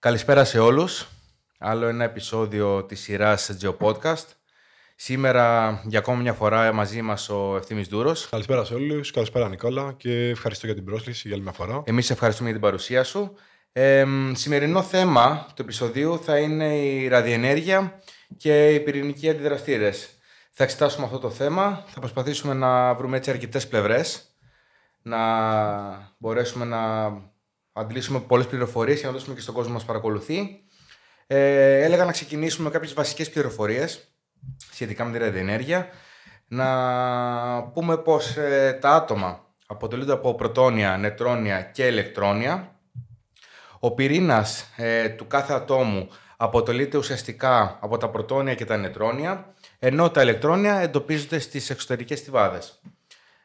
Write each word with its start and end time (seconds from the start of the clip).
Καλησπέρα 0.00 0.44
σε 0.44 0.58
όλους. 0.58 1.08
Άλλο 1.58 1.86
ένα 1.86 2.04
επεισόδιο 2.04 2.84
της 2.84 3.00
σειράς 3.00 3.56
GeoPodcast. 3.62 4.24
Σήμερα 4.96 5.80
για 5.86 5.98
ακόμη 5.98 6.22
μια 6.22 6.32
φορά 6.32 6.72
μαζί 6.72 7.02
μας 7.02 7.28
ο 7.28 7.56
Ευθύμης 7.56 7.88
Δούρος. 7.88 8.28
Καλησπέρα 8.28 8.64
σε 8.64 8.74
όλους. 8.74 9.10
Καλησπέρα 9.10 9.48
Νικόλα 9.48 9.94
και 9.96 10.28
ευχαριστώ 10.28 10.66
για 10.66 10.74
την 10.74 10.84
πρόσκληση 10.84 11.22
για 11.26 11.36
άλλη 11.36 11.44
μια 11.44 11.52
φορά. 11.52 11.82
Εμείς 11.84 12.10
ευχαριστούμε 12.10 12.48
για 12.50 12.58
την 12.58 12.68
παρουσία 12.68 13.04
σου. 13.04 13.34
Ε, 13.72 14.06
σημερινό 14.32 14.82
θέμα 14.82 15.46
του 15.54 15.62
επεισοδίου 15.62 16.18
θα 16.24 16.38
είναι 16.38 16.76
η 16.76 17.08
ραδιενέργεια 17.08 18.02
και 18.36 18.74
οι 18.74 18.80
πυρηνικοί 18.80 19.28
αντιδραστήρες. 19.28 20.08
Θα 20.50 20.64
εξετάσουμε 20.64 21.06
αυτό 21.06 21.18
το 21.18 21.30
θέμα, 21.30 21.84
θα 21.86 22.00
προσπαθήσουμε 22.00 22.54
να 22.54 22.94
βρούμε 22.94 23.16
έτσι 23.16 23.30
αρκετές 23.30 23.68
πλευρές, 23.68 24.36
να 25.02 25.18
μπορέσουμε 26.18 26.64
να 26.64 27.10
αντλήσουμε 27.78 28.20
πολλές 28.20 28.46
πληροφορίες 28.46 29.00
και 29.00 29.06
να 29.06 29.12
δώσουμε 29.12 29.34
και 29.34 29.40
στον 29.40 29.54
κόσμο 29.54 29.70
που 29.70 29.76
μας 29.76 29.84
παρακολουθεί. 29.84 30.62
Ε, 31.26 31.82
έλεγα 31.82 32.04
να 32.04 32.12
ξεκινήσουμε 32.12 32.66
με 32.68 32.74
κάποιες 32.74 32.94
βασικές 32.94 33.30
πληροφορίες 33.30 34.08
σχετικά 34.72 35.04
με 35.04 35.12
τη 35.12 35.18
ραδιενέργεια. 35.18 35.88
Να 36.48 37.62
πούμε 37.62 37.96
πως 37.96 38.36
ε, 38.36 38.78
τα 38.80 38.90
άτομα 38.90 39.46
αποτελούνται 39.66 40.12
από 40.12 40.34
πρωτόνια, 40.34 40.96
νετρόνια 40.96 41.62
και 41.62 41.86
ηλεκτρόνια. 41.86 42.72
Ο 43.78 43.94
πυρήνας 43.94 44.72
ε, 44.76 45.08
του 45.08 45.26
κάθε 45.26 45.52
ατόμου 45.52 46.08
αποτελείται 46.36 46.98
ουσιαστικά 46.98 47.78
από 47.80 47.96
τα 47.96 48.08
πρωτόνια 48.08 48.54
και 48.54 48.64
τα 48.64 48.76
νετρόνια, 48.76 49.54
ενώ 49.78 50.10
τα 50.10 50.22
ηλεκτρόνια 50.22 50.74
εντοπίζονται 50.74 51.38
στις 51.38 51.70
εξωτερικές 51.70 52.18
στιβάδες. 52.18 52.80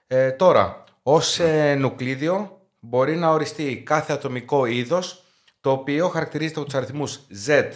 Ε, 0.08 0.32
τώρα, 0.32 0.84
ως 1.04 1.40
ε, 1.40 1.76
νουκλίδιο 1.76 2.63
μπορεί 2.86 3.16
να 3.16 3.30
οριστεί 3.30 3.84
κάθε 3.86 4.14
ατομικό 4.14 4.66
είδος, 4.66 5.24
το 5.62 5.72
οποίο 5.72 6.10
χαρακτηρίζεται 6.10 6.60
από 6.60 6.70
τους 6.70 6.78
αριθμούς 6.78 7.20
Z 7.48 7.70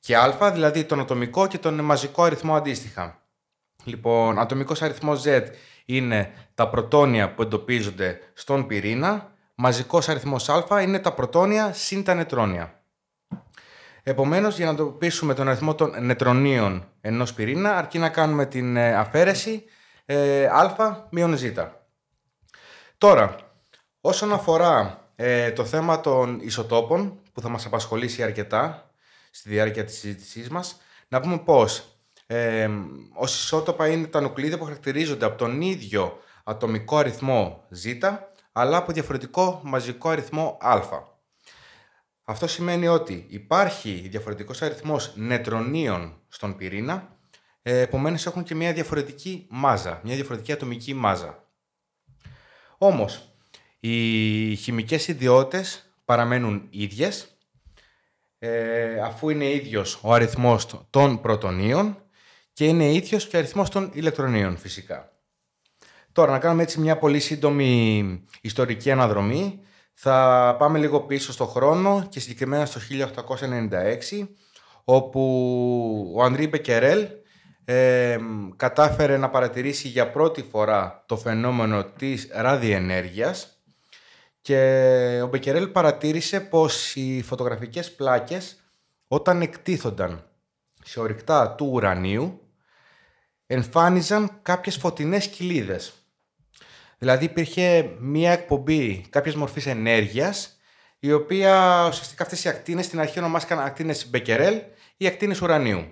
και 0.00 0.16
Α, 0.16 0.50
δηλαδή 0.52 0.84
τον 0.84 1.00
ατομικό 1.00 1.46
και 1.46 1.58
τον 1.58 1.80
μαζικό 1.80 2.22
αριθμό 2.22 2.54
αντίστοιχα. 2.56 3.22
Λοιπόν, 3.84 4.38
ατομικός 4.38 4.82
αριθμός 4.82 5.22
Z 5.26 5.42
είναι 5.84 6.32
τα 6.54 6.68
πρωτόνια 6.68 7.34
που 7.34 7.42
εντοπίζονται 7.42 8.18
στον 8.34 8.66
πυρήνα, 8.66 9.32
μαζικός 9.54 10.08
αριθμός 10.08 10.48
Α 10.48 10.82
είναι 10.82 10.98
τα 10.98 11.12
πρωτόνια 11.12 11.72
συν 11.72 12.04
τα 12.04 12.14
νετρόνια. 12.14 12.82
Επομένως, 14.02 14.56
για 14.56 14.64
να 14.64 14.70
εντοπίσουμε 14.70 15.34
τον 15.34 15.48
αριθμό 15.48 15.74
των 15.74 16.04
νετρονίων 16.04 16.88
ενός 17.00 17.34
πυρήνα, 17.34 17.76
αρκεί 17.76 17.98
να 17.98 18.08
κάνουμε 18.08 18.46
την 18.46 18.76
ε, 18.76 18.94
αφαίρεση 18.94 19.64
ε, 20.04 20.46
α 20.46 21.06
μείον 21.10 21.36
ζ. 21.36 21.44
Τώρα, 22.98 23.49
όσον 24.00 24.32
αφορά 24.32 25.08
ε, 25.16 25.50
το 25.50 25.64
θέμα 25.64 26.00
των 26.00 26.40
ισοτόπων, 26.40 27.18
που 27.32 27.40
θα 27.40 27.48
μας 27.48 27.66
απασχολήσει 27.66 28.22
αρκετά 28.22 28.90
στη 29.30 29.48
διάρκεια 29.48 29.84
της 29.84 29.98
συζήτησής 29.98 30.48
μας, 30.48 30.80
να 31.08 31.20
πούμε 31.20 31.38
πώς 31.38 31.84
ε, 32.26 32.68
ως 33.14 33.34
ισότοπα 33.38 33.88
είναι 33.88 34.06
τα 34.06 34.20
νουκλίδια 34.20 34.58
που 34.58 34.64
χαρακτηρίζονται 34.64 35.24
από 35.24 35.38
τον 35.38 35.60
ίδιο 35.60 36.18
ατομικό 36.44 36.96
αριθμό 36.96 37.64
ζ, 37.70 37.86
αλλά 38.52 38.76
από 38.76 38.92
διαφορετικό 38.92 39.60
μαζικό 39.64 40.08
αριθμό 40.08 40.58
α. 40.60 40.80
Αυτό 42.24 42.46
σημαίνει 42.46 42.88
ότι 42.88 43.26
υπάρχει 43.28 44.08
διαφορετικός 44.10 44.62
αριθμός 44.62 45.12
νετρονίων 45.16 46.20
στον 46.28 46.56
πυρήνα, 46.56 47.16
ε, 47.62 47.80
επομένως 47.80 48.26
έχουν 48.26 48.42
και 48.42 48.54
μια 48.54 48.72
διαφορετική 48.72 49.46
μάζα, 49.50 50.00
μια 50.04 50.14
διαφορετική 50.14 50.52
ατομική 50.52 50.94
μάζα. 50.94 51.44
Όμως, 52.78 53.29
οι 53.80 54.54
χημικές 54.54 55.08
ιδιότητες 55.08 55.94
παραμένουν 56.04 56.66
ίδιες, 56.70 57.36
ε, 58.38 59.00
αφού 59.00 59.30
είναι 59.30 59.50
ίδιος 59.50 59.98
ο 60.02 60.12
αριθμός 60.12 60.86
των 60.90 61.20
πρωτονίων 61.20 62.02
και 62.52 62.66
είναι 62.66 62.92
ίδιος 62.92 63.26
και 63.26 63.36
ο 63.36 63.38
αριθμός 63.38 63.70
των 63.70 63.90
ηλεκτρονίων 63.94 64.56
φυσικά. 64.56 65.12
Τώρα, 66.12 66.32
να 66.32 66.38
κάνουμε 66.38 66.62
έτσι 66.62 66.80
μια 66.80 66.98
πολύ 66.98 67.20
σύντομη 67.20 68.24
ιστορική 68.40 68.90
αναδρομή 68.90 69.60
θα 69.94 70.56
πάμε 70.58 70.78
λίγο 70.78 71.00
πίσω 71.00 71.32
στο 71.32 71.46
χρόνο 71.46 72.06
και 72.08 72.20
συγκεκριμένα 72.20 72.66
στο 72.66 72.80
1896 74.20 74.28
όπου 74.84 76.12
ο 76.16 76.22
Ανδρή 76.22 76.48
Μπεκερέλ 76.48 77.06
ε, 77.64 78.18
κατάφερε 78.56 79.16
να 79.16 79.30
παρατηρήσει 79.30 79.88
για 79.88 80.10
πρώτη 80.10 80.42
φορά 80.42 81.04
το 81.06 81.16
φαινόμενο 81.16 81.84
της 81.84 82.28
ραδιενέργειας 82.32 83.59
και 84.40 85.20
ο 85.22 85.26
Μπεκερέλ 85.26 85.68
παρατήρησε 85.68 86.40
πως 86.40 86.96
οι 86.96 87.22
φωτογραφικές 87.22 87.94
πλάκες 87.94 88.56
όταν 89.08 89.42
εκτίθονταν 89.42 90.30
σε 90.84 91.00
ορυκτά 91.00 91.54
του 91.54 91.70
ουρανίου 91.72 92.40
εμφάνιζαν 93.46 94.38
κάποιες 94.42 94.76
φωτεινές 94.76 95.28
κοιλίδες 95.28 96.00
Δηλαδή 97.00 97.24
υπήρχε 97.24 97.96
μία 97.98 98.32
εκπομπή 98.32 99.04
κάποιες 99.10 99.34
μορφής 99.34 99.66
ενέργειας 99.66 100.58
η 100.98 101.12
οποία 101.12 101.86
ουσιαστικά 101.88 102.22
αυτές 102.22 102.44
οι 102.44 102.48
ακτίνες 102.48 102.84
στην 102.84 103.00
αρχή 103.00 103.18
ονομάστηκαν 103.18 103.60
ακτίνες 103.60 104.10
Μπεκερέλ 104.10 104.60
ή 104.96 105.06
ακτίνες 105.06 105.40
ουρανίου. 105.40 105.84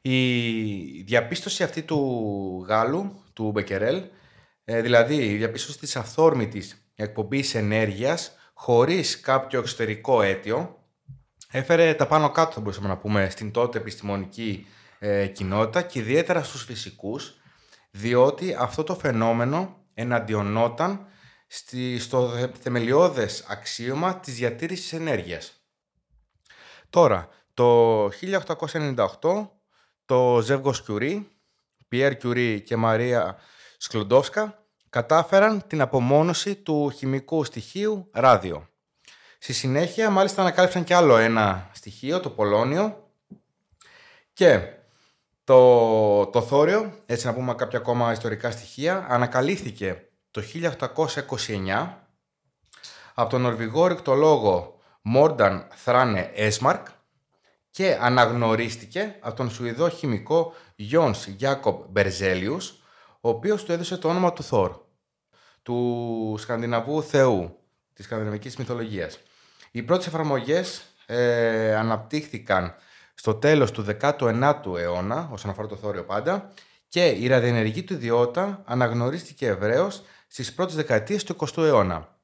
Η 0.00 1.02
διαπίστωση 1.02 1.62
αυτή 1.62 1.82
του 1.82 2.64
Γάλλου, 2.68 3.24
του 3.32 3.50
Μπεκερέλ, 3.50 4.04
ε, 4.64 4.80
δηλαδή 4.80 5.14
η 5.14 5.36
διαπίστωση 5.36 5.78
της 5.78 5.96
αυθόρμητης 5.96 6.85
εκπομπής 6.96 7.54
ενέργειας 7.54 8.36
χωρίς 8.54 9.20
κάποιο 9.20 9.58
εξωτερικό 9.58 10.22
αίτιο, 10.22 10.84
έφερε 11.50 11.94
τα 11.94 12.06
πάνω 12.06 12.30
κάτω 12.30 12.52
θα 12.52 12.60
μπορούσαμε 12.60 12.88
να 12.88 12.96
πούμε 12.96 13.30
στην 13.30 13.50
τότε 13.50 13.78
επιστημονική 13.78 14.66
ε, 14.98 15.26
κοινότητα 15.26 15.82
και 15.82 15.98
ιδιαίτερα 15.98 16.42
στους 16.42 16.64
φυσικούς 16.64 17.40
διότι 17.90 18.56
αυτό 18.58 18.82
το 18.82 18.94
φαινόμενο 18.94 19.76
εναντιονόταν 19.94 21.06
στη, 21.46 21.98
στο 21.98 22.50
θεμελιώδες 22.60 23.44
αξίωμα 23.48 24.20
της 24.20 24.34
διατήρησης 24.34 24.92
ενέργειας. 24.92 25.52
Τώρα, 26.90 27.28
το 27.54 28.04
1898 28.04 29.48
το 30.04 30.40
ζεύγος 30.42 30.82
Κιουρί, 30.82 31.28
Πιέρ 31.88 32.16
Κιουρί 32.16 32.60
και 32.60 32.76
Μαρία 32.76 33.38
Σκλοντόφσκα 33.78 34.65
κατάφεραν 34.90 35.66
την 35.66 35.80
απομόνωση 35.80 36.54
του 36.54 36.90
χημικού 36.90 37.44
στοιχείου 37.44 38.08
ράδιο. 38.12 38.68
Στη 39.38 39.52
συνέχεια, 39.52 40.10
μάλιστα, 40.10 40.40
ανακάλυψαν 40.40 40.84
και 40.84 40.94
άλλο 40.94 41.16
ένα 41.16 41.70
στοιχείο, 41.72 42.20
το 42.20 42.30
πολώνιο, 42.30 43.10
και 44.32 44.60
το, 45.44 46.26
το 46.26 46.42
θόριο, 46.42 46.92
έτσι 47.06 47.26
να 47.26 47.34
πούμε 47.34 47.54
κάποια 47.54 47.78
ακόμα 47.78 48.12
ιστορικά 48.12 48.50
στοιχεία, 48.50 49.06
ανακαλύφθηκε 49.08 50.08
το 50.30 50.42
1829 50.96 51.88
από 53.14 53.30
τον 53.30 53.40
Νορβηγό 53.40 53.86
ρηκτολόγο 53.86 54.80
Μόρνταν 55.02 55.68
Θράνε 55.74 56.30
Έσμαρκ 56.34 56.86
και 57.70 57.98
αναγνωρίστηκε 58.00 59.16
από 59.20 59.36
τον 59.36 59.50
Σουηδό 59.50 59.88
χημικό 59.88 60.54
Γιόνς 60.76 61.26
Γιάκοπ 61.26 61.90
Μπερζέλιους, 61.90 62.82
ο 63.26 63.28
οποίος 63.28 63.64
του 63.64 63.72
έδωσε 63.72 63.96
το 63.96 64.08
όνομα 64.08 64.32
του 64.32 64.42
Θόρ, 64.42 64.76
του 65.62 66.36
σκανδιναβού 66.38 67.02
θεού, 67.02 67.58
της 67.92 68.04
σκανδιναβικής 68.04 68.56
μυθολογίας. 68.56 69.18
Οι 69.70 69.82
πρώτες 69.82 70.06
εφαρμογές 70.06 70.82
ε, 71.06 71.74
αναπτύχθηκαν 71.74 72.74
στο 73.14 73.34
τέλος 73.34 73.70
του 73.70 73.84
19ου 74.00 74.76
αιώνα, 74.78 75.28
όσον 75.32 75.50
αφορά 75.50 75.68
το 75.68 75.76
θόριο 75.76 76.04
πάντα, 76.04 76.52
και 76.88 77.06
η 77.08 77.26
ραδιενεργή 77.26 77.82
του 77.82 77.92
ιδιότητα 77.92 78.62
αναγνωρίστηκε 78.64 79.46
ευρέως 79.46 80.02
στις 80.26 80.54
πρώτες 80.54 80.74
δεκαετίες 80.74 81.24
του 81.24 81.36
20ου 81.38 81.62
αιώνα. 81.62 82.16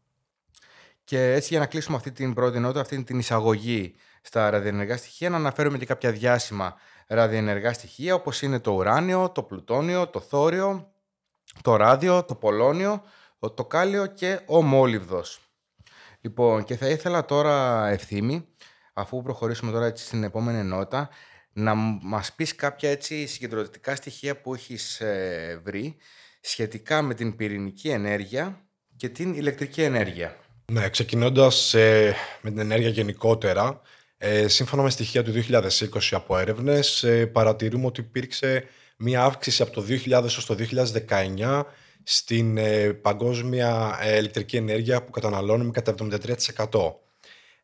Και 1.05 1.33
έτσι 1.33 1.49
για 1.49 1.59
να 1.59 1.67
κλείσουμε 1.67 1.97
αυτή 1.97 2.13
την 2.13 2.35
πρώτη 2.35 2.59
νότα, 2.59 2.81
αυτή 2.81 3.05
την 3.05 3.19
εισαγωγή 3.19 3.95
στα 4.23 4.51
ραδιενεργά 4.51 4.97
στοιχεία, 4.97 5.31
να 5.31 5.37
αναφέρουμε 5.37 5.79
και 5.79 5.87
κάποια 5.87 6.13
διάσημα 6.13 6.77
ραδιενεργά 7.07 7.73
στοιχεία, 7.73 8.15
όπως 8.15 8.43
είναι 8.43 8.61
το 8.61 8.71
ουράνιο, 8.71 9.31
το 9.31 9.43
πλουτόνιο, 9.43 10.07
το 10.07 10.21
θόριο, 10.21 10.92
το 11.63 11.77
ράδιο, 11.77 12.25
το 12.25 12.35
πολόνιο, 12.35 13.03
το 13.55 13.65
κάλιο 13.65 14.07
και 14.07 14.41
ο 14.47 14.63
μόλιβδος. 14.63 15.41
Λοιπόν, 16.21 16.65
και 16.65 16.77
θα 16.77 16.89
ήθελα 16.89 17.25
τώρα 17.25 17.87
ευθύμη 17.89 18.47
αφού 18.93 19.23
προχωρήσουμε 19.23 19.73
τώρα 19.73 19.87
έτσι 19.87 20.05
στην 20.05 20.25
επόμενη 20.25 20.63
νότα, 20.63 21.09
να 21.53 21.75
μας 22.03 22.33
πεις 22.33 22.55
κάποια 22.55 22.91
έτσι 22.91 23.27
συγκεντρωτικά 23.27 23.95
στοιχεία 23.97 24.41
που 24.41 24.55
έχεις 24.55 25.01
ε, 25.01 25.61
βρει 25.65 25.97
σχετικά 26.41 27.03
με 27.03 27.15
την 27.15 27.37
πυρηνική 27.37 27.89
ενέργεια 27.89 28.65
και 28.97 29.09
την 29.09 29.35
ηλεκτρική 29.35 29.83
ενέργεια. 29.83 30.37
Ναι, 30.73 30.89
ξεκινώντας 30.89 31.75
ε, 31.75 32.15
με 32.41 32.51
την 32.51 32.59
ενέργεια 32.59 32.89
γενικότερα, 32.89 33.81
ε, 34.19 34.49
σύμφωνα 34.49 34.83
με 34.83 34.91
στοιχεία 34.91 35.23
του 35.23 35.33
2020 35.33 35.99
από 36.11 36.39
έρευνες, 36.39 37.03
ε, 37.03 37.27
παρατηρούμε 37.27 37.87
ότι 37.87 38.01
υπήρξε 38.01 38.65
μία 38.97 39.23
αύξηση 39.23 39.63
από 39.63 39.73
το 39.73 39.85
2000 39.89 40.23
ως 40.25 40.47
το 40.47 40.57
2019 41.39 41.63
στην 42.03 42.59
παγκόσμια 43.03 43.99
ηλεκτρική 44.19 44.57
ενέργεια 44.57 45.03
που 45.03 45.11
καταναλώνουμε 45.11 45.71
κατά 45.71 45.95
73%. 46.71 46.93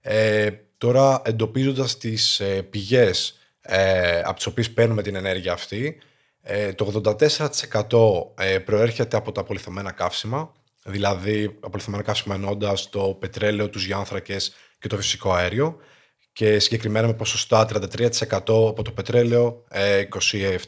Ε, 0.01 0.51
τώρα 0.79 1.23
εντοπίζοντας 1.25 1.99
τις 1.99 2.41
ε, 2.41 2.63
πηγές 2.63 3.39
ε, 3.61 4.21
από 4.21 4.37
τις 4.37 4.47
οποίες 4.47 4.71
παίρνουμε 4.71 5.03
την 5.03 5.15
ενέργεια 5.15 5.53
αυτή, 5.53 6.01
ε, 6.43 6.73
το 6.73 7.03
84% 8.37 8.45
ε, 8.45 8.59
προέρχεται 8.59 9.17
από 9.17 9.33
τα 9.33 9.41
απολυθωμένα 9.41 9.93
καύσιμα, 9.93 10.53
δηλαδή 10.85 11.59
απολυθωμένα 11.61 12.03
καύσιμα 12.03 12.35
ενώντας 12.35 12.89
το 12.91 13.17
πετρέλαιο, 13.21 13.69
τους 13.69 13.87
γιάνθρακες 13.87 14.55
και 14.79 14.89
το 14.89 14.97
φυσικό 14.97 15.33
αέριο 15.33 15.77
και 16.38 16.58
συγκεκριμένα 16.58 17.06
με 17.06 17.12
ποσοστά 17.12 17.67
33% 17.73 18.32
από 18.46 18.82
το 18.82 18.90
πετρέλαιο, 18.90 19.64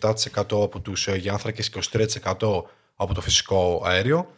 27% 0.01 0.15
από 0.35 0.81
τους 0.81 1.09
γιάνθρακες 1.09 1.71
και 1.71 1.81
23% 1.93 2.63
από 2.97 3.15
το 3.15 3.21
φυσικό 3.21 3.83
αέριο. 3.85 4.31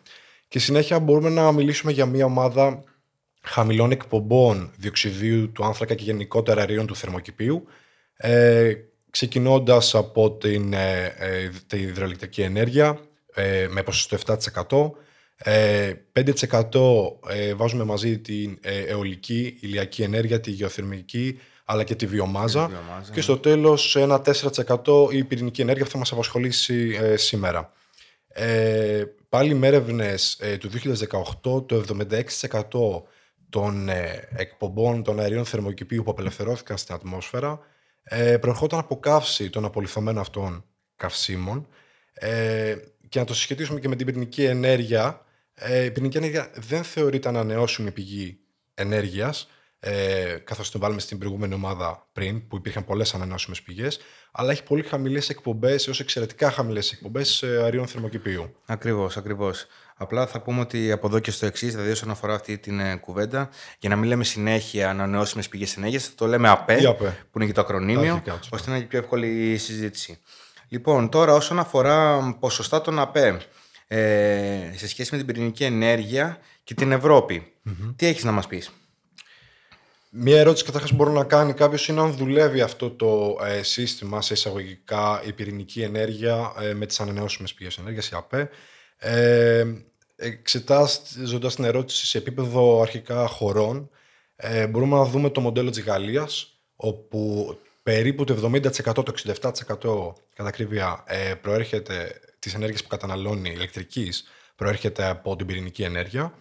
Και 0.49 0.59
συνέχεια 0.59 0.99
μπορούμε 0.99 1.29
να 1.29 1.53
μιλήσουμε 1.53 1.93
για 1.93 2.07
μια 2.07 2.25
ομάδα 2.25 2.83
χαμηλών 3.43 3.91
εκπομπών 3.91 4.73
διοξιδίου 4.77 5.53
του 5.53 5.65
άνθρακα 5.65 5.95
και 5.95 6.05
γενικότερα 6.05 6.61
αερίων 6.61 6.87
του 6.87 6.97
θερμοκηπίου, 6.97 7.67
ε, 8.17 8.73
ξεκινώντας 9.11 9.95
από 9.95 10.33
την, 10.33 10.73
ε, 10.73 11.15
ε 11.19 11.51
την 11.67 11.83
υδροελεκτρική 11.83 12.43
ενέργεια 12.43 12.99
ε, 13.35 13.67
με 13.71 13.83
ποσοστό 13.83 14.17
7%, 14.17 14.91
5% 15.45 16.81
ε, 17.29 17.55
βάζουμε 17.55 17.85
μαζί 17.85 18.19
την 18.19 18.59
αιωλική, 18.61 19.57
ηλιακή 19.61 20.03
ενέργεια, 20.03 20.41
τη 20.41 20.51
γεωθερμική, 20.51 21.39
αλλά 21.65 21.85
και 21.85 21.95
τη 21.95 22.07
βιομάζα. 22.07 22.71
Και 23.05 23.13
ναι. 23.15 23.21
στο 23.21 23.39
τέλος 23.39 23.97
ένα 23.97 24.23
4% 24.85 25.13
η 25.13 25.25
πυρηνική 25.25 25.61
ενέργεια 25.61 25.87
θα 25.87 25.99
μας 25.99 26.13
απασχολήσει 26.13 26.97
σήμερα. 27.17 27.73
Ε, 28.29 29.05
πάλι 29.29 29.55
με 29.55 29.67
έρευνες 29.67 30.41
του 30.59 30.71
2018, 31.43 31.67
το 31.67 31.85
76% 32.71 33.03
των 33.53 33.89
ε, 33.89 34.29
εκπομπών 34.37 35.03
των 35.03 35.21
αερίων 35.21 35.45
θερμοκηπίου 35.45 36.03
που 36.03 36.11
απελευθερώθηκαν 36.11 36.77
στην 36.77 36.95
ατμόσφαιρα 36.95 37.61
ε, 38.03 38.37
προερχόταν 38.37 38.79
από 38.79 38.99
καύση 39.01 39.51
των 39.51 39.65
απολυθωμένων 39.65 40.21
αυτών 40.21 40.65
καυσίμων 40.97 41.69
ε, 42.13 42.77
και 43.09 43.19
να 43.19 43.25
το 43.25 43.35
συσχετίσουμε 43.35 43.81
και 43.81 43.89
με 43.89 43.97
την 43.97 44.07
πυρηνική 44.07 44.45
ενέργεια 44.45 45.25
ε, 45.55 45.85
η 45.85 45.91
πυρηνική 45.91 46.17
ενέργεια 46.17 46.51
δεν 46.55 46.85
θεωρείται 46.85 47.29
ανανεώσιμη 47.29 47.91
πηγή 47.91 48.39
ενέργειας 48.75 49.49
ε, 49.81 50.37
καθώς 50.45 50.71
την 50.71 50.81
βάλουμε 50.81 51.01
στην 51.01 51.19
προηγούμενη 51.19 51.55
ομάδα 51.55 52.09
πριν 52.13 52.49
που 52.49 52.57
υπήρχαν 52.57 52.85
πολλές 52.85 53.15
ανανεώσιμες 53.15 53.63
πηγές 53.63 54.01
αλλά 54.33 54.53
έχει 54.53 54.63
πολύ 54.63 54.83
χαμηλές 54.83 55.29
εκπομπές 55.29 55.87
έως 55.87 56.01
εξαιρετικά 56.01 56.51
χαμηλές 56.51 56.93
εκπομπές 56.93 57.43
αερίων 57.43 57.87
θερμοκηπίου. 57.87 58.57
Ακριβώς, 58.67 59.17
ακριβώς. 59.17 59.67
Απλά 59.97 60.27
θα 60.27 60.41
πούμε 60.41 60.61
ότι 60.61 60.93
από 60.93 61.07
εδώ 61.07 61.19
και 61.19 61.31
στο 61.31 61.47
εξής, 61.47 61.73
δηλαδή 61.73 61.91
όσον 61.91 62.11
αφορά 62.11 62.35
αυτή 62.35 62.59
την 62.59 62.81
ε, 62.81 62.97
κουβέντα, 62.97 63.49
για 63.79 63.89
να 63.89 63.97
μην 63.97 64.09
λέμε 64.09 64.25
συνέχεια 64.25 64.91
ανανεώσιμες 64.91 65.49
πηγές 65.49 65.77
ενέργειας, 65.77 66.05
θα 66.05 66.11
το 66.15 66.27
λέμε 66.27 66.49
ΑΠΕ, 66.49 66.97
που 67.31 67.39
είναι 67.39 67.47
και 67.47 67.53
το 67.53 67.61
ακρονίμιο, 67.61 68.23
ώστε 68.51 68.71
να 68.71 68.77
είναι 68.77 68.85
πιο 68.85 68.99
εύκολη 68.99 69.53
η 69.53 69.57
συζήτηση. 69.57 70.19
Λοιπόν, 70.69 71.09
τώρα 71.09 71.35
όσον 71.35 71.59
αφορά 71.59 72.21
ποσοστά 72.41 72.81
των 72.81 72.99
ΑΠΕ 72.99 73.41
ε, 73.95 74.73
σε 74.77 74.89
σχέση 74.89 75.09
με 75.13 75.17
την 75.17 75.27
πυρηνική 75.27 75.65
ενέργεια 75.65 76.39
και 76.65 76.75
την 76.75 76.93
ευρωπη 76.93 77.53
τι 77.97 78.07
έχεις 78.07 78.25
να 78.25 78.33
μας 78.33 78.47
πεις; 78.47 78.71
Μία 80.15 80.39
ερώτηση 80.39 80.65
καταρχάς 80.65 80.93
μπορεί 80.93 81.11
να 81.11 81.25
κάνει 81.25 81.53
κάποιος 81.53 81.89
είναι 81.89 82.01
αν 82.01 82.13
δουλεύει 82.13 82.61
αυτό 82.61 82.91
το 82.91 83.39
ε, 83.45 83.63
σύστημα 83.63 84.23
σε 84.23 84.33
εισαγωγικά 84.33 85.23
η 85.27 85.33
πυρηνική 85.33 85.83
ενέργεια 85.83 86.53
ε, 86.61 86.75
με 86.75 86.87
τις 86.87 87.01
ανανεώσιμες 87.01 87.55
πηγές 87.55 87.79
ενέργειας, 87.79 88.09
η 88.09 88.15
ΑΠΕ. 88.15 88.49
Ε, 88.99 89.65
εξετάζοντα 90.17 91.49
την 91.49 91.65
ερώτηση 91.65 92.07
σε 92.07 92.19
επίπεδο 92.19 92.81
αρχικά 92.81 93.27
χωρών, 93.27 93.91
ε, 94.37 94.67
μπορούμε 94.67 94.97
να 94.97 95.05
δούμε 95.05 95.31
το 95.31 95.41
μοντέλο 95.41 95.71
της 95.71 95.83
Γαλλίας, 95.83 96.61
όπου 96.77 97.55
περίπου 97.83 98.25
το 98.25 98.33
70%, 98.33 99.05
το 99.05 99.13
67% 99.25 100.15
κατά 100.35 100.49
ακρίβεια 100.49 101.05
ε, 101.07 101.35
προέρχεται 101.35 102.21
της 102.43 102.55
ενέργειας 102.55 102.83
που 102.83 102.89
καταναλώνει 102.89 103.51
ηλεκτρικής, 103.51 104.25
προέρχεται 104.57 105.07
από 105.07 105.37
την 105.37 105.47
πυρηνική 105.47 105.83
ενέργεια 105.83 106.35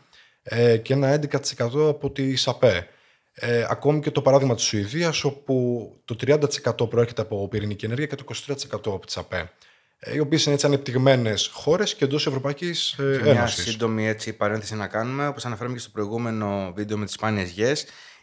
ε, 0.44 0.77
και 0.77 0.94
ένα 0.94 1.19
11% 1.57 1.89
από 1.89 2.12
τη 2.12 2.36
ΣΑΠΕ. 2.36 2.88
Ε, 3.33 3.65
ακόμη 3.69 4.00
και 4.00 4.12
το 4.12 4.21
παράδειγμα 4.21 4.56
της 4.56 4.63
Σουηδίας, 4.63 5.24
όπου 5.24 5.88
το 6.06 6.15
30% 6.21 6.89
προέρχεται 6.89 7.21
από 7.21 7.48
πυρηνική 7.48 7.86
ενέργεια 7.86 8.07
και 8.07 8.15
το 8.15 8.25
23% 8.27 8.56
από 8.71 9.06
τη 9.06 9.12
ΣΑΠΕ. 9.12 9.51
Ε, 10.00 10.15
οι 10.15 10.19
οποίες 10.19 10.44
είναι 10.44 10.53
έτσι 10.53 10.65
ανεπτυγμένες 10.65 11.50
χώρες 11.53 11.95
και 11.95 12.06
εντός 12.06 12.27
Ευρωπαϊκής 12.27 12.95
Ένωση. 13.00 13.24
Μια 13.24 13.47
σύντομη 13.47 14.07
έτσι, 14.07 14.33
παρένθεση 14.33 14.75
να 14.75 14.88
κάνουμε. 14.88 15.27
Όπως 15.27 15.45
αναφέραμε 15.45 15.75
και 15.75 15.81
στο 15.81 15.89
προηγούμενο 15.89 16.74
βίντεο 16.75 16.97
με 16.97 17.06
τις 17.06 17.13
σπάνιες 17.13 17.50
γέ, 17.50 17.74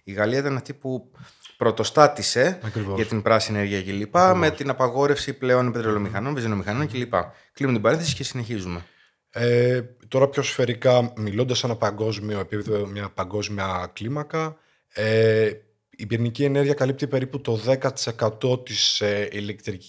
η 0.04 0.12
Γαλλία 0.12 0.38
ήταν 0.38 0.56
αυτή 0.56 0.72
που 0.72 1.10
πρωτοστάτησε 1.58 2.58
για 2.96 3.06
την 3.06 3.22
πράσινη 3.22 3.58
ενέργεια 3.58 3.82
κλπ. 3.82 4.16
Με 4.34 4.50
την 4.50 4.70
απαγόρευση 4.70 5.32
πλέον 5.32 5.72
πετρελαιομηχανών, 5.72 6.32
βενζινομηχανών 6.32 6.88
κλπ. 6.88 7.12
Κλείνουμε 7.52 7.78
την 7.78 7.82
παρένθεση 7.82 8.14
και 8.14 8.24
συνεχίζουμε. 8.24 8.84
Ε, 9.30 9.80
τώρα 10.08 10.28
πιο 10.28 10.42
σφαιρικά, 10.42 11.12
μιλώντας 11.16 11.58
σε 11.58 11.66
ένα 11.66 11.76
παγκόσμιο 11.76 12.40
επίπεδο, 12.40 12.86
μια 12.86 13.10
παγκόσμια 13.14 13.90
κλίμακα, 13.92 14.56
ε, 14.88 15.50
η 15.90 16.06
πυρηνική 16.06 16.44
ενέργεια 16.44 16.74
καλύπτει 16.74 17.06
περίπου 17.06 17.40
το 17.40 17.56
10% 17.56 18.64
της, 18.64 19.00
ε, 19.00 19.28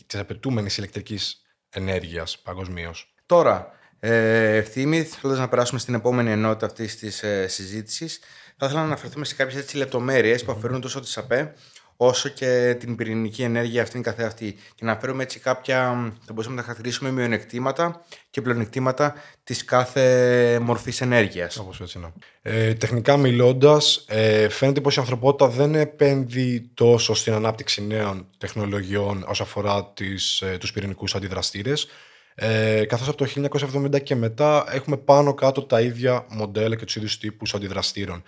της 0.08 0.20
απαιτούμενης 0.20 0.78
ηλεκτρικής 0.78 1.42
ενέργειας 1.70 2.40
παγκοσμίως. 2.40 3.14
Τώρα, 3.26 3.72
ε, 4.00 4.56
ευθύμη, 4.56 5.04
θέλοντας 5.04 5.40
να 5.40 5.50
περάσουμε 5.50 5.80
στην 5.80 5.94
επόμενη 5.94 6.32
ενότητα 6.32 6.66
αυτής 6.66 6.98
της 6.98 7.24
ε, 7.24 7.48
συζήτησης, 7.48 8.20
θα 8.60 8.66
ήθελα 8.66 8.80
να 8.80 8.86
αναφερθούμε 8.86 9.26
σε 9.26 9.36
κάποιες 9.36 9.74
λεπτομέρειες 9.74 10.44
που 10.44 10.52
αφαιρούν 10.52 10.82
τόσο 10.82 11.00
τη 11.00 11.14
ΑΠΕ 11.16 11.54
όσο 11.98 12.30
και 12.30 12.76
την 12.80 12.96
πυρηνική 12.96 13.42
ενέργεια 13.42 13.82
αυτήν 13.82 14.02
καθεαυτή. 14.02 14.56
Και 14.76 14.86
να 14.86 14.96
φέρουμε 14.96 15.24
έτσι 15.24 15.40
κάποια, 15.40 15.78
θα 16.26 16.34
μπορούσαμε 16.34 16.56
να 16.56 16.62
χαρακτηρίσουμε 16.62 17.12
μειονεκτήματα 17.12 18.06
και 18.30 18.42
πλεονεκτήματα 18.42 19.14
της 19.44 19.66
κάθε 19.66 20.60
μορφής 20.62 21.02
ενέργειας. 21.02 21.58
Όπως 21.58 21.82
έτσι, 21.82 22.00
ναι. 22.00 22.08
Ε, 22.42 22.74
τεχνικά 22.74 23.18
μιλώντας, 23.18 24.06
ε, 24.08 24.50
φαίνεται 24.50 24.82
πως 24.82 24.96
η 24.96 25.00
ανθρωπότητα 25.00 25.48
δεν 25.48 25.76
επένδυει 25.76 26.72
τόσο 26.74 27.14
στην 27.14 27.34
ανάπτυξη 27.34 27.86
νέων 27.86 28.28
τεχνολογιών 28.38 29.26
όσο 29.28 29.44
αφορά 29.44 29.86
τις, 29.86 30.42
ε, 30.42 30.58
τους 30.58 30.72
πυρηνικούς 30.72 31.16
αντιδραστήρες. 31.16 31.88
Ε, 32.36 32.86
καθώς 32.86 33.08
από 33.08 33.18
το 33.18 33.26
1970 33.26 34.00
και 34.00 34.16
μετά 34.16 34.66
έχουμε 34.70 34.98
πάνω 34.98 35.34
κάτω 35.34 35.62
τα 35.64 35.82
ίδια 35.82 36.26
μοντέλα 36.30 36.76
και 36.76 36.86
τους 36.86 36.96
ίδιους 36.96 37.18
τύπους 37.18 37.54
αντιδραστήρων. 37.54 38.24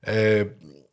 Ε, 0.00 0.44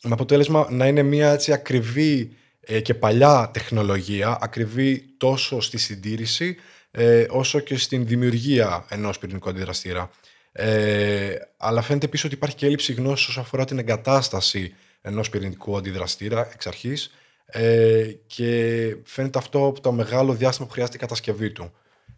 με 0.03 0.11
αποτέλεσμα 0.11 0.67
να 0.69 0.87
είναι 0.87 1.03
μια 1.03 1.31
έτσι 1.31 1.51
ακριβή 1.51 2.35
ε, 2.59 2.79
και 2.79 2.93
παλιά 2.93 3.49
τεχνολογία, 3.53 4.37
ακριβή 4.41 5.05
τόσο 5.17 5.61
στη 5.61 5.77
συντήρηση 5.77 6.55
ε, 6.91 7.25
όσο 7.29 7.59
και 7.59 7.77
στην 7.77 8.05
δημιουργία 8.05 8.85
ενός 8.89 9.17
πυρηνικού 9.19 9.49
αντιδραστήρα. 9.49 10.09
Ε, 10.51 11.35
αλλά 11.57 11.81
φαίνεται 11.81 12.05
επίσης 12.05 12.25
ότι 12.25 12.35
υπάρχει 12.35 12.55
και 12.55 12.65
έλλειψη 12.65 12.93
γνώσης 12.93 13.27
όσον 13.27 13.43
αφορά 13.43 13.65
την 13.65 13.79
εγκατάσταση 13.79 14.75
ενός 15.01 15.29
πυρηνικού 15.29 15.77
αντιδραστήρα 15.77 16.49
εξ 16.53 16.67
αρχής 16.67 17.11
ε, 17.45 18.11
και 18.27 18.95
φαίνεται 19.03 19.37
αυτό 19.37 19.65
από 19.65 19.81
το 19.81 19.91
μεγάλο 19.91 20.33
διάστημα 20.33 20.67
που 20.67 20.73
χρειάζεται 20.73 20.97
η 20.97 20.99
κατασκευή 20.99 21.51
του. 21.51 21.71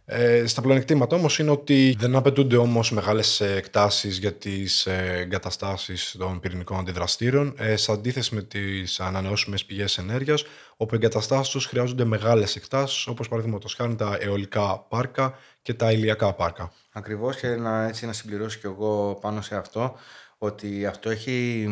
Ε, 0.07 0.45
στα 0.47 0.61
πλεονεκτήματα 0.61 1.15
όμως 1.15 1.39
είναι 1.39 1.49
ότι 1.49 1.95
δεν 1.99 2.15
απαιτούνται 2.15 2.57
όμως 2.57 2.91
μεγάλες 2.91 3.41
εκτάσεις 3.41 4.17
για 4.17 4.33
τις 4.33 4.85
ε, 4.85 5.17
εγκαταστάσεις 5.19 6.15
των 6.17 6.39
πυρηνικών 6.39 6.79
αντιδραστήρων, 6.79 7.53
ε, 7.57 7.75
σε 7.75 7.91
αντίθεση 7.91 8.35
με 8.35 8.41
τις 8.41 8.99
ανανεώσιμες 8.99 9.65
πηγές 9.65 9.97
ενέργειας, 9.97 10.43
όπου 10.77 10.95
οι 10.95 10.97
εγκαταστάσεις 11.01 11.51
τους 11.53 11.65
χρειάζονται 11.65 12.03
μεγάλες 12.05 12.55
εκτάσεις, 12.55 13.07
όπως 13.07 13.27
παραδείγματος 13.27 13.73
χάρη 13.73 13.95
τα 13.95 14.17
αιωλικά 14.19 14.79
πάρκα 14.79 15.37
και 15.61 15.73
τα 15.73 15.91
ηλιακά 15.91 16.33
πάρκα. 16.33 16.71
Ακριβώς 16.91 17.35
και 17.35 17.47
να, 17.47 17.83
έτσι, 17.87 18.05
να 18.05 18.13
συμπληρώσω 18.13 18.59
κι 18.59 18.65
εγώ 18.65 19.17
πάνω 19.21 19.41
σε 19.41 19.55
αυτό, 19.55 19.95
ότι 20.37 20.85
αυτό 20.85 21.09
έχει 21.09 21.67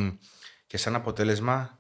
και 0.68 0.78
σαν 0.78 0.96
αποτέλεσμα 0.96 1.80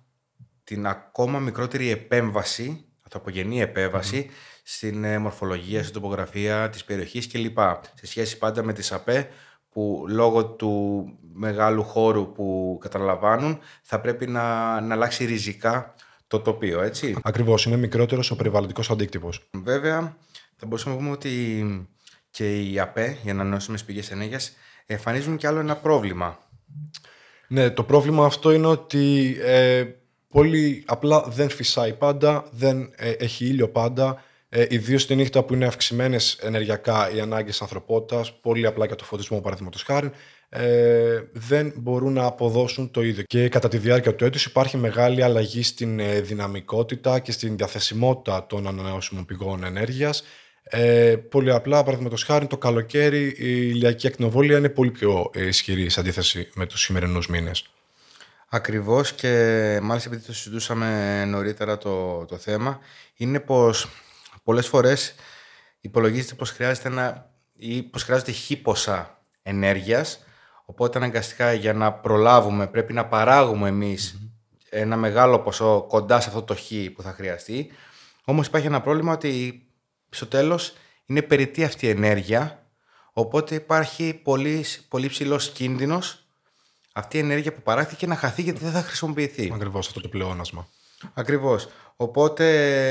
την 0.63 0.87
ακόμα 0.87 1.39
μικρότερη 1.39 1.89
επέμβαση, 1.89 2.85
αυτοαπογενή 3.01 3.61
επέμβαση, 3.61 4.29
στην 4.63 5.03
ε, 5.03 5.17
μορφολογία, 5.17 5.81
στην 5.81 5.93
τοπογραφία 5.93 6.69
της 6.69 6.83
περιοχής 6.83 7.27
κλπ. 7.27 7.57
Σε 7.93 8.07
σχέση 8.07 8.37
πάντα 8.37 8.63
με 8.63 8.73
τις 8.73 8.91
ΑΠΕ 8.91 9.29
που 9.69 10.05
λόγω 10.07 10.45
του 10.45 11.05
μεγάλου 11.33 11.83
χώρου 11.83 12.31
που 12.31 12.77
καταλαμβάνουν 12.81 13.59
θα 13.81 13.99
πρέπει 14.01 14.27
να, 14.27 14.81
να 14.81 14.93
αλλάξει 14.93 15.25
ριζικά 15.25 15.93
το 16.27 16.39
τοπίο, 16.39 16.81
έτσι. 16.81 17.15
Ακριβώς, 17.23 17.65
είναι 17.65 17.75
μικρότερος 17.75 18.31
ο 18.31 18.35
περιβαλλοντικός 18.35 18.89
αντίκτυπος. 18.89 19.49
Βέβαια, 19.51 20.17
θα 20.55 20.65
μπορούσαμε 20.65 20.95
να 20.95 21.01
πούμε 21.01 21.13
ότι 21.13 21.87
και 22.29 22.61
οι 22.61 22.79
ΑΠΕ, 22.79 23.17
οι 23.23 23.29
ανανεώσιμες 23.29 23.83
πηγές 23.83 24.11
ενέργειας, 24.11 24.53
εμφανίζουν 24.85 25.37
και 25.37 25.47
άλλο 25.47 25.59
ένα 25.59 25.75
πρόβλημα. 25.75 26.39
Ναι, 27.47 27.69
το 27.69 27.83
πρόβλημα 27.83 28.25
αυτό 28.25 28.51
είναι 28.51 28.67
ότι 28.67 29.35
ε, 29.41 29.85
πολύ 30.29 30.83
απλά 30.87 31.21
δεν 31.21 31.49
φυσάει 31.49 31.93
πάντα, 31.93 32.45
δεν 32.51 32.91
ε, 32.95 33.09
έχει 33.09 33.45
ήλιο 33.45 33.69
πάντα, 33.69 34.23
ε, 34.55 34.65
Ιδίω 34.69 34.97
τη 34.97 35.15
νύχτα 35.15 35.43
που 35.43 35.53
είναι 35.53 35.65
αυξημένες 35.65 36.37
ενεργειακά 36.41 37.11
οι 37.15 37.19
ανάγκες 37.19 37.61
ανθρωπότητας, 37.61 38.33
πολύ 38.41 38.65
απλά 38.65 38.85
για 38.85 38.95
το 38.95 39.03
φωτισμό 39.03 39.41
παραδείγματος 39.41 39.83
χάρη. 39.83 40.11
ε, 40.49 41.21
δεν 41.31 41.73
μπορούν 41.75 42.13
να 42.13 42.25
αποδώσουν 42.25 42.91
το 42.91 43.01
ίδιο. 43.01 43.23
Και 43.27 43.49
κατά 43.49 43.67
τη 43.67 43.77
διάρκεια 43.77 44.15
του 44.15 44.25
έτους 44.25 44.45
υπάρχει 44.45 44.77
μεγάλη 44.77 45.23
αλλαγή 45.23 45.63
στην 45.63 45.99
ε, 45.99 46.21
δυναμικότητα 46.21 47.19
και 47.19 47.31
στην 47.31 47.57
διαθεσιμότητα 47.57 48.45
των 48.45 48.67
ανανεώσιμων 48.67 49.25
πηγών 49.25 49.63
ενέργειας. 49.63 50.23
Ε, 50.63 51.15
πολύ 51.29 51.51
απλά, 51.51 51.83
παραδείγματος 51.83 52.23
χάρη, 52.23 52.47
το 52.47 52.57
καλοκαίρι 52.57 53.23
η 53.25 53.33
ηλιακή 53.37 54.07
ακτινοβόλια 54.07 54.57
είναι 54.57 54.69
πολύ 54.69 54.91
πιο 54.91 55.31
ισχυρή 55.33 55.89
σε 55.89 55.99
αντίθεση 55.99 56.49
με 56.55 56.65
τους 56.65 56.81
σημερινούς 56.81 57.27
μήνες. 57.27 57.65
Ακριβώς 58.49 59.13
και 59.13 59.29
μάλιστα 59.81 60.09
επειδή 60.09 60.25
το 60.25 60.33
συζητούσαμε 60.33 61.25
νωρίτερα 61.25 61.77
το, 61.77 62.25
το 62.25 62.37
θέμα, 62.37 62.79
είναι 63.15 63.39
πως 63.39 63.87
πολλές 64.43 64.67
φορές 64.67 65.15
υπολογίζεται 65.79 66.35
πως 66.35 66.51
χρειάζεται 66.51 66.87
ένα 66.87 67.31
ή 67.53 67.83
πως 67.83 68.03
χρειάζεται 68.03 68.31
χι 68.31 68.57
ποσά 68.57 69.23
ενέργειας 69.41 70.23
Οπότε 70.65 70.97
αναγκαστικά 70.97 71.53
για 71.53 71.73
να 71.73 71.93
προλάβουμε 71.93 72.67
πρέπει 72.67 72.93
να 72.93 73.05
παράγουμε 73.05 73.95
ένα 74.69 74.97
μεγάλο 74.97 75.39
ποσό 75.39 75.85
κοντά 75.87 76.19
σε 76.19 76.27
αυτό 76.27 76.43
το 76.43 76.55
χ 76.55 76.71
που 76.95 77.01
θα 77.01 77.11
χρειαστεί. 77.11 77.71
Όμως 78.25 78.47
υπάρχει 78.47 78.67
ένα 78.67 78.81
πρόβλημα 78.81 79.13
ότι 79.13 79.65
στο 80.09 80.25
τέλος 80.25 80.73
είναι 81.05 81.21
περιττή 81.21 81.63
αυτή 81.63 81.85
η 81.85 81.89
ενέργεια 81.89 82.67
οπότε 83.13 83.55
υπάρχει 83.55 84.13
πολύ, 84.13 84.65
πολύ 84.87 85.07
ψηλός 85.07 85.51
κίνδυνος 85.51 86.25
αυτή 86.93 87.17
η 87.17 87.19
ενέργεια 87.19 87.53
που 87.53 87.61
παράχθηκε 87.61 88.07
να 88.07 88.15
χαθεί 88.15 88.41
γιατί 88.41 88.59
δεν 88.59 88.71
θα 88.71 88.81
χρησιμοποιηθεί. 88.81 89.51
Ακριβώς 89.53 89.87
αυτό 89.87 90.01
το 90.01 90.07
πλεόνασμα. 90.07 90.67
Ακριβώς. 91.13 91.67
Οπότε 91.95 92.45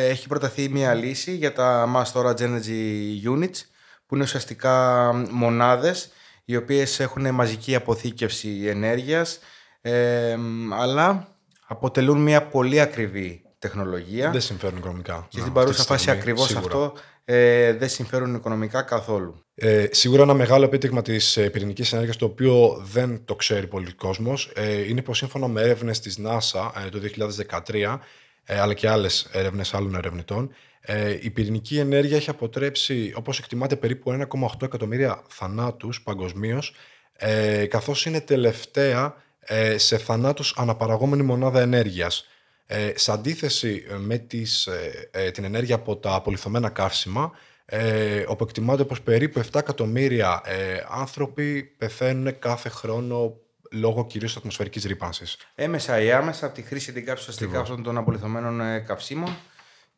έχει 0.08 0.28
προταθεί 0.28 0.68
μια 0.68 0.94
λύση 0.94 1.34
για 1.34 1.52
τα 1.52 1.88
Mass 1.96 2.12
Storage 2.12 2.38
Energy 2.38 3.12
Units 3.24 3.60
που 4.06 4.14
είναι 4.14 4.22
ουσιαστικά 4.22 5.10
μονάδες 5.30 6.10
οι 6.44 6.56
οποίες 6.56 7.00
έχουν 7.00 7.34
μαζική 7.34 7.74
αποθήκευση 7.74 8.64
ενέργειας 8.66 9.38
ε, 9.80 10.36
αλλά 10.70 11.28
αποτελούν 11.66 12.22
μια 12.22 12.46
πολύ 12.46 12.80
ακριβή 12.80 13.42
τεχνολογία. 13.58 14.30
Δεν 14.30 14.40
συμφέρουν 14.40 14.78
οικονομικά. 14.78 15.26
Και 15.28 15.40
στην 15.40 15.52
παρούσα 15.52 15.82
φάση 15.82 16.10
ακριβώς 16.10 16.56
αυτό 16.56 16.92
ε, 17.24 17.72
δεν 17.72 17.88
συμφέρουν 17.88 18.34
οικονομικά 18.34 18.82
καθόλου. 18.82 19.44
Ε, 19.54 19.86
σίγουρα 19.90 20.22
ένα 20.22 20.34
μεγάλο 20.34 20.64
επίτευγμα 20.64 21.02
της 21.02 21.36
ε, 21.36 21.50
πυρηνικής 21.50 21.92
ενέργειας, 21.92 22.16
το 22.16 22.24
οποίο 22.24 22.82
δεν 22.92 23.24
το 23.24 23.34
ξέρει 23.34 23.66
πολύ 23.66 23.92
κόσμος, 23.92 24.50
ε, 24.54 24.88
είναι 24.88 25.02
πως 25.02 25.18
σύμφωνα 25.18 25.48
με 25.48 25.60
έρευνες 25.60 26.00
της 26.00 26.18
NASA 26.26 26.70
ε, 26.86 26.88
το 26.88 26.98
2013, 26.98 28.00
ε, 28.44 28.60
αλλά 28.60 28.74
και 28.74 28.88
άλλες 28.88 29.28
έρευνες 29.32 29.74
άλλων 29.74 29.94
ερευνητών, 29.94 30.54
ε, 30.80 31.18
η 31.20 31.30
πυρηνική 31.30 31.78
ενέργεια 31.78 32.16
έχει 32.16 32.30
αποτρέψει, 32.30 33.12
όπως 33.16 33.38
εκτιμάται, 33.38 33.76
περίπου 33.76 34.10
1,8 34.10 34.62
εκατομμύρια 34.62 35.22
θανάτους 35.28 36.02
παγκοσμίως, 36.02 36.74
ε, 37.12 37.66
καθώς 37.66 38.06
είναι 38.06 38.20
τελευταία 38.20 39.14
ε, 39.40 39.78
σε 39.78 39.98
θανάτους 39.98 40.54
αναπαραγόμενη 40.56 41.22
μονάδα 41.22 41.60
ενέργειας. 41.60 42.26
Ε, 42.66 42.92
σε 42.94 43.12
αντίθεση 43.12 43.84
με 43.98 44.18
τις, 44.18 44.66
ε, 44.66 45.08
ε, 45.10 45.30
την 45.30 45.44
ενέργεια 45.44 45.74
από 45.74 45.96
τα 45.96 46.14
απολυθωμένα 46.14 46.68
καύσιμα, 46.68 47.32
ε, 47.64 48.24
όπου 48.26 48.44
εκτιμάται 48.44 48.84
πως 48.84 49.02
περίπου 49.02 49.38
7 49.38 49.58
εκατομμύρια 49.58 50.42
ε, 50.44 50.84
άνθρωποι 50.88 51.62
πεθαίνουν 51.62 52.38
κάθε 52.38 52.68
χρόνο 52.68 53.36
λόγω 53.72 54.06
κυρίως 54.06 54.36
ατμοσφαιρικής 54.36 54.84
ρήπανσης. 54.84 55.36
Έμεσα 55.54 56.00
ή 56.00 56.12
άμεσα 56.12 56.46
από 56.46 56.54
τη 56.54 56.62
χρήση 56.62 56.92
την 56.92 57.10
αστικά 57.10 57.60
αυτών 57.60 57.82
των 57.82 57.96
απολυθωμένων 57.98 58.84
καυσίμων 58.84 59.36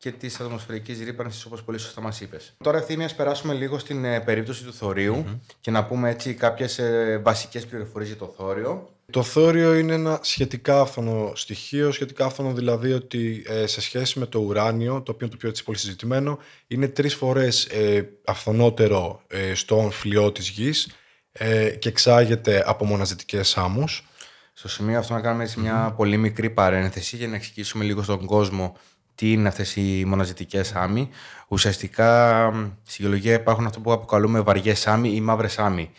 και 0.04 0.12
της 0.12 0.40
ατμοσφαιρικής 0.40 1.00
ρήπανσης, 1.00 1.44
όπως 1.44 1.62
πολύ 1.62 1.78
σωστά 1.78 2.00
μας 2.00 2.21
είπες. 2.21 2.54
Τώρα, 2.62 2.78
ευθύνη, 2.78 3.06
περάσουμε 3.16 3.54
λίγο 3.54 3.78
στην 3.78 4.04
ε, 4.04 4.21
περίπτωση 4.21 4.64
του 4.64 4.75
θωριου 4.75 5.40
και 5.61 5.71
να 5.71 5.85
πούμε 5.85 6.11
έτσι 6.11 6.35
κάποιες 6.35 6.78
ε, 6.78 7.21
βασικές 7.25 7.66
πληροφορίες 7.66 8.09
για 8.09 8.18
το 8.18 8.35
θόριο. 8.37 8.94
Το 9.11 9.23
θόριο 9.23 9.75
είναι 9.75 9.95
ένα 9.95 10.19
σχετικά 10.23 10.81
άφθονο 10.81 11.33
στοιχείο, 11.35 11.93
σχετικά 11.93 12.25
άφθονο 12.25 12.53
δηλαδή 12.53 12.93
ότι 12.93 13.45
ε, 13.47 13.67
σε 13.67 13.81
σχέση 13.81 14.19
με 14.19 14.27
το 14.27 14.39
ουράνιο, 14.39 15.03
το 15.03 15.13
οποίο 15.13 15.27
είναι 15.27 15.31
το 15.31 15.37
πιο 15.37 15.49
έτσι 15.49 15.65
πολύ 15.65 15.79
συζητημένο, 15.79 16.39
είναι 16.67 16.89
τρεις 16.89 17.15
φορές 17.15 17.65
ε, 17.65 18.09
αυθονότερο 18.25 19.23
ε, 19.27 19.55
στο 19.55 19.81
αμφιλιό 19.81 20.33
της 20.33 20.49
γης 20.49 20.95
ε, 21.33 21.71
και 21.71 21.89
εξάγεται 21.89 22.63
από 22.67 22.85
μοναζητικές 22.85 23.57
άμμους. 23.57 24.05
Στο 24.53 24.69
σημείο 24.69 24.99
αυτό 24.99 25.15
να 25.15 25.21
κάνουμε 25.21 25.53
μια 25.57 25.95
πολύ 25.97 26.17
μικρή 26.17 26.51
παρένθεση 26.51 27.17
για 27.17 27.29
να 27.29 27.35
εξηγήσουμε 27.35 27.85
λίγο 27.85 28.03
στον 28.03 28.27
κόσμο 28.27 28.77
τι 29.15 29.33
είναι 29.33 29.49
αυτές 29.49 29.77
οι 29.77 30.05
μοναζητικές 30.07 30.73
άμμοι. 30.73 31.09
Ουσιαστικά 31.49 32.51
στη 32.83 33.03
γεωλογία 33.03 33.35
υπάρχουν 33.35 33.67
αυτό 33.67 33.81
που 33.81 33.93
αποκαλούμε 33.93 34.41
βαριές 34.41 34.87
άμμοι 34.87 35.15
ή 35.15 35.21
μαύρες 35.21 35.59
άμμοι. 35.59 35.91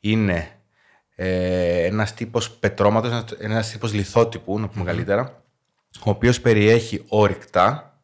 Είναι 0.00 0.61
ε, 1.24 1.84
ένας 1.84 2.14
τύπος 2.14 2.50
πετρώματος, 2.50 3.24
ένας 3.38 3.70
τύπος 3.70 3.92
λιθότυπου, 3.92 4.58
να 4.58 4.68
πούμε 4.68 4.84
καλύτερα, 4.84 5.42
ο 6.04 6.10
οποίος 6.10 6.40
περιέχει 6.40 7.04
όρυκτα, 7.08 7.96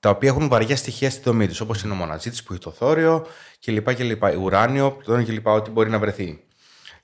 τα 0.00 0.10
οποία 0.10 0.28
έχουν 0.28 0.48
βαριά 0.48 0.76
στοιχεία 0.76 1.10
στη 1.10 1.22
δομή 1.24 1.46
τους, 1.46 1.60
όπως 1.60 1.82
είναι 1.82 1.92
ο 1.92 1.96
μοναζίτης 1.96 2.42
που 2.42 2.52
έχει 2.52 2.62
το 2.62 2.70
θόριο 2.70 3.26
κλπ. 3.64 3.94
κλπ. 3.94 4.22
Ουράνιο, 4.40 4.90
πλούτονιο 4.90 5.26
κλπ. 5.26 5.46
Ό,τι 5.46 5.70
μπορεί 5.70 5.90
να 5.90 5.98
βρεθεί. 5.98 6.44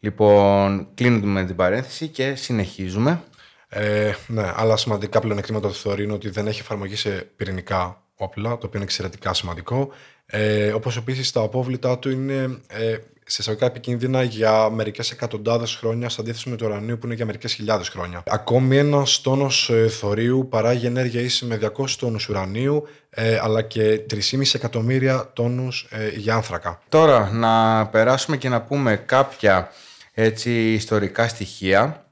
Λοιπόν, 0.00 0.88
κλείνουμε 0.94 1.44
την 1.44 1.56
παρένθεση 1.56 2.08
και 2.08 2.34
συνεχίζουμε. 2.34 3.22
Ε, 3.68 4.12
ναι, 4.26 4.52
αλλά 4.54 4.76
σημαντικά 4.76 5.20
πλεονεκτήματα 5.20 5.68
του 5.68 5.74
θεωρεί 5.74 6.02
είναι 6.02 6.12
ότι 6.12 6.30
δεν 6.30 6.46
έχει 6.46 6.60
εφαρμογή 6.60 6.96
σε 6.96 7.10
πυρηνικά 7.10 8.02
όπλα, 8.14 8.48
το 8.48 8.54
οποίο 8.54 8.70
είναι 8.74 8.84
εξαιρετικά 8.84 9.34
σημαντικό. 9.34 9.92
Ε, 10.26 10.72
Όπως 10.72 10.96
επίσης 10.96 11.32
τα 11.32 11.40
απόβλητά 11.40 11.98
του 11.98 12.10
είναι 12.10 12.60
ε, 12.66 12.96
σε 13.30 13.36
εισαγωγικά 13.40 13.66
επικίνδυνα 13.66 14.22
για 14.22 14.70
μερικές 14.70 15.10
εκατοντάδες 15.10 15.74
χρόνια, 15.74 16.08
σε 16.08 16.20
αντίθεση 16.20 16.48
με 16.48 16.56
το 16.56 16.66
ουρανίο 16.66 16.98
που 16.98 17.06
είναι 17.06 17.14
για 17.14 17.26
μερικές 17.26 17.52
χιλιάδες 17.52 17.88
χρόνια. 17.88 18.22
Ακόμη 18.26 18.76
ένας 18.76 19.20
τόνος 19.20 19.70
ε, 19.70 19.88
θορύου 19.88 20.48
παράγει 20.50 20.86
ενέργεια 20.86 21.20
ίση 21.20 21.44
με 21.44 21.58
200 21.76 21.90
τόνους 21.98 22.28
ουρανίου, 22.28 22.86
ε, 23.10 23.38
αλλά 23.42 23.62
και 23.62 24.00
3,5 24.10 24.54
εκατομμύρια 24.54 25.30
τόνους 25.32 25.88
ε, 25.90 26.08
για 26.08 26.34
άνθρακα. 26.34 26.80
Τώρα, 26.88 27.30
να 27.32 27.86
περάσουμε 27.86 28.36
και 28.36 28.48
να 28.48 28.62
πούμε 28.62 28.96
κάποια 28.96 29.70
έτσι, 30.14 30.72
ιστορικά 30.72 31.28
στοιχεία 31.28 32.02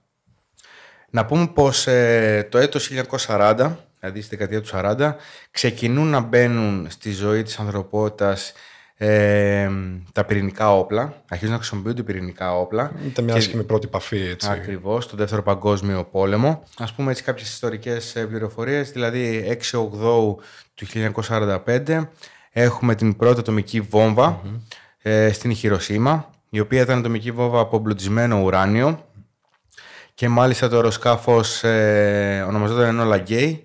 να 1.16 1.24
πούμε 1.24 1.46
πως 1.46 1.86
ε, 1.86 2.48
το 2.50 2.58
έτος 2.58 2.90
1940, 3.26 3.72
δηλαδή 4.00 4.20
στη 4.20 4.36
δεκαετία 4.36 4.60
του 4.60 4.68
40, 4.72 5.14
ξεκινούν 5.50 6.06
να 6.06 6.20
μπαίνουν 6.20 6.86
στη 6.90 7.12
ζωή 7.12 7.42
της 7.42 7.58
ανθρωπότητας 7.58 8.52
ε, 8.96 9.70
τα 10.12 10.24
πυρηνικά 10.24 10.72
όπλα. 10.72 11.22
Αρχίζουν 11.28 11.52
να 11.52 11.58
χρησιμοποιούνται 11.58 12.02
πυρηνικά 12.02 12.58
όπλα. 12.58 12.92
Ήταν 13.06 13.24
μια 13.24 13.34
άσχημη 13.34 13.64
πρώτη 13.64 13.86
επαφή, 13.86 14.20
έτσι. 14.20 14.48
Ακριβώς, 14.50 15.04
στον 15.04 15.18
Δεύτερο 15.18 15.42
Παγκόσμιο 15.42 16.04
Πόλεμο. 16.04 16.62
Α 16.78 16.92
πούμε 16.96 17.10
έτσι 17.10 17.22
κάποιες 17.22 17.48
ιστορικές 17.48 18.16
ε, 18.16 18.26
πληροφορίες. 18.26 18.90
Δηλαδή, 18.90 19.44
6 19.72 19.78
8 19.78 20.34
του 20.74 20.86
1945 21.66 22.08
έχουμε 22.50 22.94
την 22.94 23.16
πρώτη 23.16 23.40
ατομική 23.40 23.88
ε, 25.02 25.32
στην 25.32 25.54
Χειροσύμα, 25.54 26.30
η 26.50 26.60
οποία 26.60 26.80
ήταν 26.80 26.98
ατομική 26.98 27.30
βόμβα 27.30 27.60
από 27.60 27.76
εμπλουτισμένο 27.76 28.42
ουράνιο 28.42 29.04
και 30.16 30.28
μάλιστα 30.28 30.68
το 30.68 30.76
αεροσκάφος 30.76 31.64
ε, 31.64 32.44
ονομαζόταν 32.48 33.00
Enola 33.00 33.28
Gay. 33.28 33.58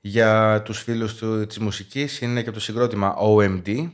Για 0.00 0.62
τους 0.64 0.82
φίλους 0.82 1.14
του, 1.14 1.46
της 1.46 1.58
μουσικής 1.58 2.20
είναι 2.20 2.42
και 2.42 2.50
το 2.50 2.60
συγκρότημα 2.60 3.16
OMD, 3.18 3.90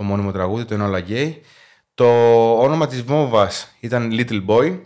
το 0.00 0.06
μόνιμο 0.06 0.32
τραγούδι, 0.32 0.64
το 0.64 0.76
Enola 0.78 1.08
Gay. 1.08 1.34
Το 1.94 2.06
όνομα 2.60 2.86
της 2.86 3.02
βόμβας 3.02 3.76
ήταν 3.80 4.10
Little 4.12 4.46
Boy 4.46 4.80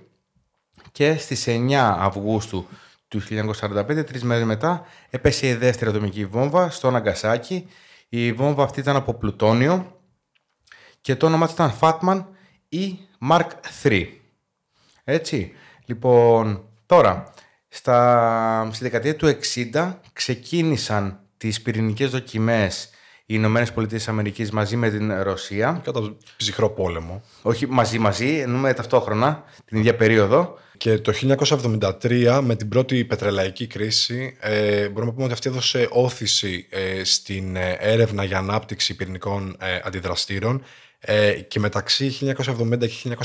και 0.93 1.17
στις 1.17 1.45
9 1.49 1.73
Αυγούστου 1.99 2.67
του 3.09 3.21
1945, 3.61 4.05
τρεις 4.07 4.23
μέρες 4.23 4.45
μετά, 4.45 4.87
έπεσε 5.11 5.49
η 5.49 5.55
δεύτερη 5.55 5.91
ατομική 5.91 6.27
βόμβα 6.27 6.71
στο 6.71 6.91
Ναγκασάκι. 6.91 7.69
Η 8.09 8.33
βόμβα 8.33 8.63
αυτή 8.63 8.81
ήταν 8.81 8.97
από 8.97 9.15
πλουτόνιο 9.15 10.01
και 11.01 11.17
το 11.17 11.27
όνομα 11.27 11.49
ήταν 11.53 11.75
Fatman 11.81 12.25
ή 12.69 12.99
Mark 13.31 13.49
III. 13.83 14.07
Έτσι. 15.05 15.53
Λοιπόν, 15.85 16.69
τώρα, 16.87 17.33
στα, 17.69 18.69
στη 18.73 18.85
δεκαετία 18.85 19.17
του 19.17 19.39
60 19.73 19.95
ξεκίνησαν 20.13 21.21
τις 21.37 21.63
πυρηνικές 21.63 22.11
δοκιμές 22.11 22.89
οι 23.27 23.35
Ηνωμένες 23.37 23.73
Πολιτείες 23.73 24.09
Αμερικής 24.09 24.51
μαζί 24.51 24.77
με 24.77 24.91
την 24.91 25.23
Ρωσία. 25.23 25.81
Κατά 25.85 26.17
ψυχρό 26.37 26.71
πόλεμο. 26.71 27.23
Όχι 27.43 27.67
μαζί 27.67 27.99
μαζί, 27.99 28.39
εννοούμε 28.39 28.73
ταυτόχρονα 28.73 29.45
την 29.65 29.79
ίδια 29.79 29.95
περίοδο. 29.97 30.59
Και 30.77 30.99
το 30.99 31.13
1973 32.01 32.41
με 32.43 32.57
την 32.57 32.69
πρώτη 32.69 33.05
πετρελαϊκή 33.05 33.67
κρίση 33.67 34.37
ε, 34.41 34.89
μπορούμε 34.89 35.05
να 35.05 35.13
πούμε 35.13 35.25
ότι 35.25 35.33
αυτή 35.33 35.49
έδωσε 35.49 35.89
όθηση 35.91 36.67
ε, 36.71 37.05
στην 37.05 37.57
ε, 37.57 37.77
έρευνα 37.79 38.25
για 38.25 38.39
ανάπτυξη 38.39 38.97
πυρηνικών 38.97 39.57
ε, 39.61 39.81
αντιδραστήρων 39.85 40.65
ε, 40.99 41.33
και 41.33 41.61
μεταξύ 41.61 42.35
1970 42.37 42.79
και 42.79 43.17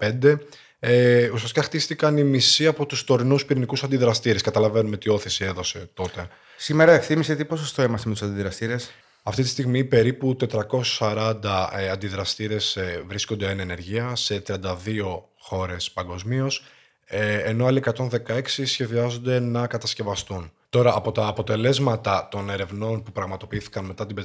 1985 0.00 0.36
ε, 0.80 1.28
ουσιαστικά 1.28 1.62
χτίστηκαν 1.62 2.16
οι 2.16 2.22
μισοί 2.24 2.66
από 2.66 2.86
τους 2.86 3.04
τωρινούς 3.04 3.44
πυρηνικούς 3.44 3.82
αντιδραστήρες. 3.82 4.42
Καταλαβαίνουμε 4.42 4.96
τι 4.96 5.10
όθηση 5.10 5.44
έδωσε 5.44 5.90
τότε. 5.94 6.28
Σήμερα 6.56 6.92
ευθύμησε 6.92 7.34
τι 7.36 7.44
ποσοστό 7.44 7.82
είμαστε 7.82 8.08
με 8.08 8.14
τους 8.14 8.22
αντιδραστήρες; 8.22 8.90
Αυτή 9.28 9.42
τη 9.42 9.48
στιγμή 9.48 9.84
περίπου 9.84 10.36
440 11.00 11.68
ε, 11.76 11.88
αντιδραστήρες 11.88 12.76
ε, 12.76 13.04
βρίσκονται 13.06 13.50
εν 13.50 13.60
ενεργεία 13.60 14.16
σε 14.16 14.42
32 14.46 14.60
χώρες 15.38 15.90
παγκοσμίως, 15.90 16.64
ε, 17.04 17.38
ενώ 17.38 17.66
άλλοι 17.66 17.82
116 17.84 18.40
σχεδιάζονται 18.64 19.40
να 19.40 19.66
κατασκευαστούν. 19.66 20.52
Τώρα, 20.68 20.94
από 20.96 21.12
τα 21.12 21.26
αποτελέσματα 21.26 22.28
των 22.30 22.50
ερευνών 22.50 23.02
που 23.02 23.12
πραγματοποιήθηκαν 23.12 23.84
μετά 23.84 24.06
την, 24.06 24.16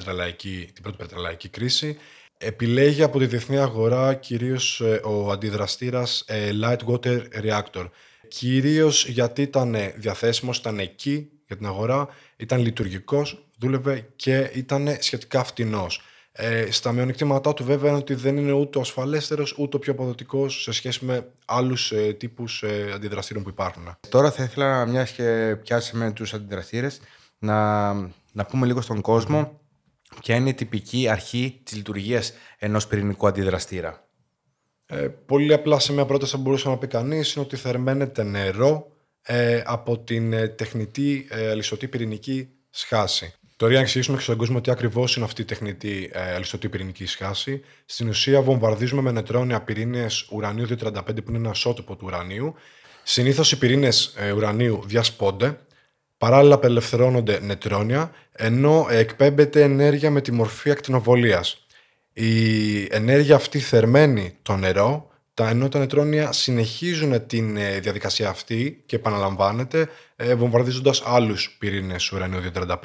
την 0.74 0.82
πρώτη 0.82 0.98
πετρελαϊκή 0.98 1.50
κρίση, 1.50 1.98
επιλέγει 2.38 3.04
από 3.04 3.20
τη 3.20 3.26
διεθνή 3.26 3.58
αγορά 3.58 4.14
κυρίως 4.14 4.82
ο 5.04 5.32
αντιδραστήρας 5.32 6.26
Light 6.64 6.80
Water 6.88 7.22
Reactor. 7.44 7.90
Κυρίως 8.28 9.08
γιατί 9.08 9.42
ήταν 9.42 9.76
διαθέσιμος, 9.96 10.58
ήταν 10.58 10.80
εκεί 10.80 11.30
για 11.48 11.58
την 11.58 11.66
αγορά, 11.66 12.08
ήταν 12.36 12.62
λειτουργικός, 12.62 13.46
δούλευε 13.64 14.08
και 14.16 14.52
ήταν 14.54 14.98
σχετικά 15.00 15.44
φτηνός. 15.44 16.02
Ε, 16.32 16.72
στα 16.72 16.92
μειονεκτήματά 16.92 17.54
του 17.54 17.64
βέβαια 17.64 17.90
είναι 17.90 18.00
ότι 18.00 18.14
δεν 18.14 18.38
είναι 18.38 18.52
ούτε 18.52 18.78
ο 18.78 18.82
ασφαλέστερος 18.82 19.56
ούτε 19.58 19.76
ο 19.76 19.80
πιο 19.80 19.94
αποδοτικός 19.94 20.62
σε 20.62 20.72
σχέση 20.72 21.06
με 21.06 21.28
άλλους 21.46 21.92
ε, 21.92 22.14
τύπους 22.14 22.64
ε, 22.64 22.92
αντιδραστήρων 22.94 23.44
που 23.44 23.50
υπάρχουν. 23.50 23.98
Τώρα 24.10 24.32
θα 24.32 24.44
ήθελα, 24.44 24.86
μιας 24.86 25.12
και 25.12 25.58
πιάσαμε 25.64 26.12
τους 26.12 26.34
αντιδραστήρες, 26.34 27.00
να, 27.40 27.94
να 28.32 28.46
πούμε 28.50 28.66
λίγο 28.66 28.82
στον 28.82 29.02
κόσμο 29.02 29.60
ποια 30.22 30.36
είναι 30.36 30.50
η 30.50 30.54
τυπική 30.54 31.08
αρχή 31.10 31.60
της 31.64 31.76
λειτουργίας 31.76 32.34
ενός 32.58 32.88
πυρηνικού 32.88 33.28
αντιδραστήρα. 33.28 34.08
Ε, 34.86 35.08
πολύ 35.26 35.54
απλά 35.54 35.80
σε 35.80 35.94
μια 35.94 36.06
πρόταση 36.06 36.36
που 36.36 36.42
μπορούσε 36.42 36.70
να 36.70 36.78
πει 36.78 36.88
κανείς 36.88 37.34
είναι 37.34 37.46
ότι 37.46 37.56
θερμαίνεται 37.56 38.24
νερό 38.24 38.94
ε, 39.26 39.62
από 39.66 40.00
την 40.00 40.34
ε, 40.34 40.48
τεχνητή 40.48 41.28
ε, 41.30 41.50
αλυσοτή 41.50 41.88
πυρηνική 41.88 42.50
σχάση. 42.70 43.34
Τώρα, 43.64 43.76
για 43.76 43.84
να 43.84 43.88
εξηγήσουμε 43.88 44.18
και 44.18 44.24
στον 44.24 44.38
κόσμο 44.38 44.62
τι 44.62 44.72
ακριβώς 44.72 45.16
είναι 45.16 45.26
αυτή 45.26 45.42
η 45.42 45.46
τεχνητή 45.46 46.10
ε, 46.14 46.34
αλυσοτή 46.34 46.70
πυρηνική 46.70 47.06
σχάση, 47.06 47.62
στην 47.86 48.08
ουσία 48.08 48.42
βομβαρδίζουμε 48.42 49.02
με 49.02 49.12
νετρόνια 49.12 49.62
πυρήνες 49.62 50.28
ουρανίου 50.32 50.66
235 50.84 51.02
που 51.04 51.24
είναι 51.28 51.38
ένα 51.38 51.50
ισότοπο 51.50 51.96
του 51.96 52.04
ουρανίου. 52.06 52.56
Συνήθως 53.04 53.52
οι 53.52 53.58
πυρήνες 53.58 54.14
ε, 54.18 54.32
ουρανίου 54.32 54.84
διασπώνται, 54.86 55.60
παράλληλα 56.18 56.56
απελευθερώνονται 56.56 57.40
νετρόνια, 57.42 58.12
ενώ 58.32 58.88
εκπέμπεται 58.90 59.62
ενέργεια 59.62 60.12
με 60.12 60.22
τη 60.22 60.32
μορφή 60.32 60.72
ακτινοβολίας. 60.72 61.66
Η 62.14 62.82
ενέργεια 62.96 63.36
αυτή 63.36 63.60
θερμαίνει 63.60 64.38
το 64.42 64.56
νερό, 64.56 65.12
τα 65.34 65.50
ενώ 65.50 65.70
τα 65.70 65.80
νετρόνια 65.80 66.32
συνεχίζουν 66.32 67.28
την 67.28 67.58
ε, 67.58 67.80
διαδικασία 67.80 68.30
αυτή 68.30 68.84
και 68.86 68.96
επαναλαμβάνεται, 68.96 69.90
βομβαρδίζοντας 70.36 71.02
άλλους 71.06 71.56
πυρήνες 71.60 72.12
ουρανίου 72.12 72.40
235. 72.40 72.78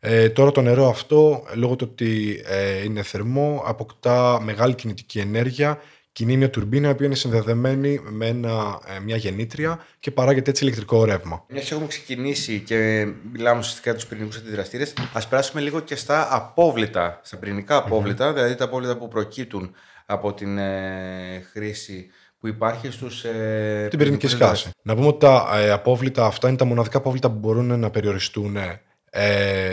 Ε, 0.00 0.28
τώρα 0.28 0.52
το 0.52 0.62
νερό 0.62 0.88
αυτό, 0.88 1.44
λόγω 1.54 1.76
του 1.76 1.88
ότι 1.90 2.42
ε, 2.46 2.82
είναι 2.82 3.02
θερμό, 3.02 3.62
αποκτά 3.66 4.40
μεγάλη 4.42 4.74
κινητική 4.74 5.18
ενέργεια, 5.18 5.78
κινεί 6.12 6.36
μια 6.36 6.50
τουρμπίνα, 6.50 6.88
η 6.88 6.90
οποία 6.90 7.06
είναι 7.06 7.14
συνδεδεμένη 7.14 8.00
με 8.10 8.26
ένα, 8.26 8.80
ε, 8.96 9.00
μια 9.00 9.16
γεννήτρια 9.16 9.84
και 10.00 10.10
παράγεται 10.10 10.50
έτσι 10.50 10.64
ηλεκτρικό 10.64 11.04
ρεύμα. 11.04 11.44
Μιας 11.48 11.64
και 11.64 11.72
έχουμε 11.72 11.88
ξεκινήσει 11.88 12.60
και 12.60 13.08
μιλάμε 13.32 13.58
ουσιαστικά 13.58 13.90
για 13.90 13.98
τους 13.98 14.08
πυρηνικούς 14.08 14.36
αντιδραστήρες, 14.36 14.92
ας 15.12 15.28
περάσουμε 15.28 15.60
λίγο 15.60 15.80
και 15.80 15.96
στα 15.96 16.28
απόβλητα, 16.34 17.20
στα 17.22 17.36
πυρηνικά 17.36 17.84
δηλαδή 18.32 18.54
τα 18.54 18.64
απόβλητα 18.64 18.96
που 18.96 19.08
προκύπτουν 19.08 19.74
από 20.06 20.34
την 20.34 20.58
ε, 20.58 21.46
χρήση 21.52 22.06
που 22.38 22.46
υπάρχει 22.46 22.90
στους 22.90 23.24
ε, 23.24 23.86
Την 23.90 23.98
πυρηνική 23.98 24.26
σκάση. 24.26 24.70
Να 24.82 24.94
πούμε 24.94 25.06
ότι 25.06 25.18
τα 25.18 25.48
ε, 25.54 25.70
απόβλητα 25.70 26.24
αυτά 26.24 26.48
είναι 26.48 26.56
τα 26.56 26.64
μοναδικά 26.64 26.98
απόβλητα 26.98 27.30
που 27.30 27.38
μπορούν 27.38 27.80
να 27.80 27.90
περιοριστούν 27.90 28.56
ε, 28.56 28.80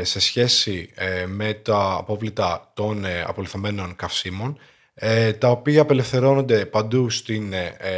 σε 0.02 0.20
σχέση 0.20 0.90
ε, 0.96 1.26
με 1.26 1.54
τα 1.54 1.96
απόβλητα 2.00 2.72
των 2.74 3.06
ε, 3.06 3.22
απολυθωμένων 3.22 3.96
καυσίμων 3.96 4.58
ε, 4.94 5.34
τα 5.34 5.50
οποία 5.50 5.82
απελευθερώνονται 5.82 6.66
παντού 6.66 7.10
στην 7.10 7.54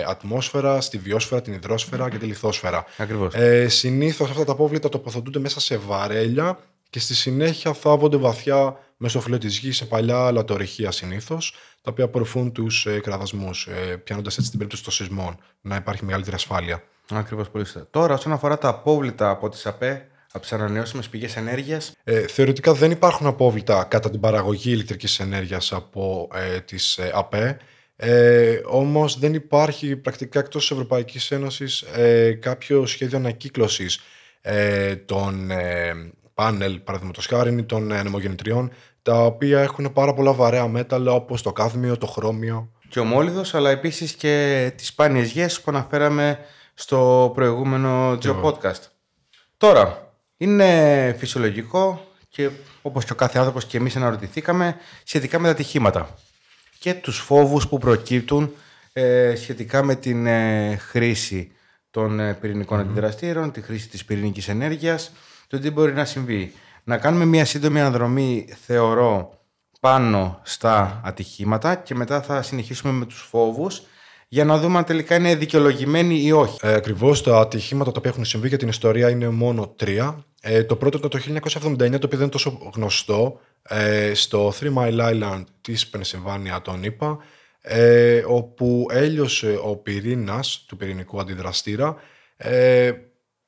ατμόσφαιρα, 0.08 0.82
στη 0.82 0.98
βιόσφαιρα, 0.98 1.42
την 1.42 1.54
υδρόσφαιρα 1.54 2.10
και 2.10 2.18
τη 2.18 2.26
λιθόσφαιρα. 2.26 2.86
Ακριβώς. 2.98 3.34
Ε, 3.34 3.68
συνήθως 3.68 4.30
αυτά 4.30 4.44
τα 4.44 4.52
απόβλητα 4.52 4.90
τοποθετούνται 4.90 5.40
μέσα 5.40 5.60
σε 5.60 5.78
βαρέλια 5.78 6.60
και 6.90 7.00
στη 7.00 7.16
συνέχεια 7.16 7.74
θάβονται 7.74 8.18
βαθιά 8.18 8.80
μέσω 8.98 9.22
φύλλου 9.22 9.38
της 9.38 9.58
γης 9.58 9.78
σε 9.78 9.86
παλιά 9.86 10.32
λατορυχεία 10.32 10.92
συνήθως, 10.92 11.56
τα 11.82 11.92
οποία 11.92 12.06
απορροφούν 12.06 12.52
τους 12.52 12.86
ε, 12.86 13.00
κραδασμούς, 13.00 13.68
ε, 13.68 13.98
πιάνοντας 13.98 14.38
έτσι 14.38 14.50
την 14.50 14.58
περίπτωση 14.58 14.84
των 14.84 14.94
σεισμών 14.94 15.38
να 15.62 15.76
υπάρχει 15.76 16.06
μεγαλύτερη 16.06 16.36
ασφάλεια. 16.36 16.84
Ακριβώς 17.12 17.50
πολύ 17.50 17.66
Τώρα, 17.92 18.14
όσον 18.14 18.32
αφορά 18.32 18.58
τα 18.58 18.68
απόβλητα 18.68 19.30
από 19.30 19.50
τις 19.50 19.66
ΑΠΕ, 19.66 20.08
από 20.38 20.46
τις 20.46 20.54
ανανεώσιμες 20.54 21.10
πηγές 21.10 21.36
ενέργειας. 21.36 21.92
Ε, 22.04 22.28
θεωρητικά 22.28 22.74
δεν 22.74 22.92
υπάρχουν 22.92 23.28
απόβλητα 23.28 23.84
κατά 23.84 24.10
την 24.10 24.20
παραγωγή 24.20 24.72
ηλεκτρικής 24.72 25.20
ενέργειας 25.20 25.72
από 25.74 26.30
ε, 26.34 26.60
τις 26.60 26.98
ε, 26.98 27.12
ΑΠΕ. 27.14 27.58
Ε, 27.96 28.62
Όμως 28.66 29.20
δεν 29.20 29.34
υπάρχει 29.34 29.96
πρακτικά 29.96 30.40
εκτός 30.40 30.62
της 30.62 30.72
Ευρωπαϊκής 30.72 31.32
Ένωσης 31.32 31.82
ε, 31.82 32.32
κάποιο 32.32 32.86
σχέδιο 32.86 33.18
ανακύκλωσης 33.18 34.00
ε, 34.42 34.96
των 34.96 35.52
ε, 35.52 35.94
πάνελ, 36.34 36.80
παραδείγματος 36.80 37.26
χάρη, 37.26 37.64
των 37.64 37.92
ανεμογεννητριών, 37.92 38.72
τα 39.02 39.26
οποία 39.26 39.62
έχουν 39.62 39.94
πάρα 39.94 40.14
πολλά 40.14 40.34
βαρέα 40.34 40.68
μέταλλα 40.68 41.12
όπως 41.12 41.42
το 41.42 41.52
κάδμιο, 41.52 41.98
το 41.98 42.06
χρώμιο. 42.06 42.72
Και 42.90 43.00
ο 43.00 43.04
μόλιδο, 43.04 43.42
αλλά 43.52 43.70
επίσης 43.70 44.12
και 44.14 44.72
τις 44.76 44.88
σπάνιες 44.88 45.32
γεύσει 45.32 45.58
που 45.62 45.72
αναφέραμε 45.72 46.40
στο 46.74 47.32
προηγούμενο 47.36 48.18
Geo 48.24 48.44
Podcast. 48.44 48.82
Τώρα, 49.58 50.07
είναι 50.38 51.16
φυσιολογικό 51.18 52.12
και 52.30 52.50
όπως 52.82 53.06
και 53.06 53.12
ο 53.12 53.16
κάθε 53.16 53.38
άνθρωπος 53.40 53.66
και 53.66 53.78
εμείς 53.78 53.96
αναρωτηθήκαμε 53.96 54.76
σχετικά 55.04 55.40
με 55.40 55.46
τα 55.46 55.52
ατυχήματα 55.52 56.16
και 56.80 56.94
τους 56.94 57.20
φόβους 57.20 57.68
που 57.68 57.78
προκύπτουν 57.78 58.54
ε, 58.94 59.36
σχετικά 59.36 59.84
με 59.84 59.96
την 59.96 60.26
ε, 60.26 60.76
χρήση 60.76 61.52
των 61.92 62.20
ε, 62.20 62.34
πυρηνικών 62.34 62.80
αντιδραστήρων, 62.80 63.52
τη 63.52 63.62
χρήση 63.62 63.90
της 63.90 64.06
πυρηνικής 64.06 64.48
ενέργειας, 64.48 65.12
το 65.48 65.60
τι 65.60 65.72
μπορεί 65.72 65.94
να 65.94 66.06
συμβεί. 66.06 66.54
Να 66.84 66.98
κάνουμε 66.98 67.26
μια 67.26 67.46
σύντομη 67.46 67.80
αναδρομή, 67.80 68.48
θεωρώ, 68.66 69.40
πάνω 69.80 70.42
στα 70.44 71.02
ατυχήματα 71.04 71.76
και 71.76 71.96
μετά 71.96 72.22
θα 72.22 72.42
συνεχίσουμε 72.42 72.94
με 72.94 73.06
τους 73.06 73.28
φόβους 73.30 73.82
για 74.28 74.46
να 74.46 74.58
δούμε 74.58 74.78
αν 74.78 74.84
τελικά 74.84 75.16
είναι 75.16 75.36
δικαιολογημένοι 75.36 76.22
ή 76.22 76.32
όχι. 76.32 76.58
Ε, 76.62 76.74
Ακριβώς 76.74 77.24
τα 77.24 77.40
ατυχήματα 77.40 77.92
τα 77.92 78.00
οποία 78.00 78.12
έχουν 78.12 78.26
συμβεί 78.26 78.48
για 78.48 78.58
την 78.58 78.68
ιστορία 78.68 79.10
είναι 79.10 79.30
μόνο 79.30 79.68
τρία. 79.68 80.26
Ε, 80.42 80.64
το 80.64 80.76
πρώτο 80.76 80.98
ήταν 80.98 81.10
το 81.10 81.20
1979, 81.20 81.78
το 81.78 81.86
οποίο 81.86 82.08
δεν 82.10 82.20
είναι 82.20 82.30
τόσο 82.30 82.72
γνωστό, 82.76 83.40
ε, 83.62 84.14
στο 84.14 84.54
Three 84.60 84.74
Mile 84.74 85.00
Island 85.00 85.44
της 85.62 85.88
Πενσιλβάνια, 85.88 86.62
τον 86.62 86.84
είπα, 86.84 87.18
ε, 87.62 88.24
όπου 88.28 88.86
έλειωσε 88.90 89.60
ο 89.64 89.76
πυρήνας 89.76 90.64
του 90.68 90.78
πυρηνικού 90.78 91.20
αντιδραστήρα, 91.20 91.96
ε, 92.38 92.92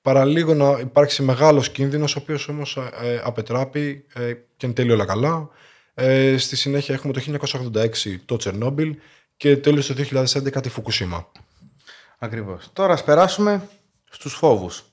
παραλίγο 0.02 0.54
να 0.54 0.80
υπάρξει 0.80 1.24
μεγάλος 1.24 1.70
κίνδυνος, 1.70 2.16
ο 2.16 2.20
οποίος 2.22 2.48
όμως 2.48 2.78
ε, 2.78 3.22
απετράπει 3.24 4.06
ε, 4.14 4.34
και 4.58 4.66
εν 4.66 4.74
τέλει 4.74 4.92
όλα 4.92 5.06
καλά. 5.06 5.50
Ε, 5.94 6.38
στη 6.38 6.56
συνέχεια 6.56 6.96
έχουμε 6.96 7.14
το 7.14 7.22
1986 7.74 8.16
το 8.26 8.36
Τσερνόμπιλ 8.36 8.96
και 9.40 9.58
τέλος 9.58 9.88
το 9.88 9.94
2011 9.94 10.62
τη 10.62 10.70
Φουκουσίμα. 10.70 11.32
Ακριβώς. 12.18 12.70
Τώρα 12.74 12.94
ας 12.94 13.04
περάσουμε 13.04 13.68
στους 14.10 14.34
φόβους 14.34 14.84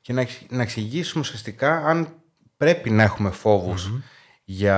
και 0.00 0.12
να, 0.12 0.26
να 0.48 0.62
εξηγήσουμε 0.62 1.20
ουσιαστικά 1.20 1.76
αν 1.76 2.08
πρέπει 2.56 2.90
να 2.90 3.02
έχουμε 3.02 3.32
για 4.44 4.76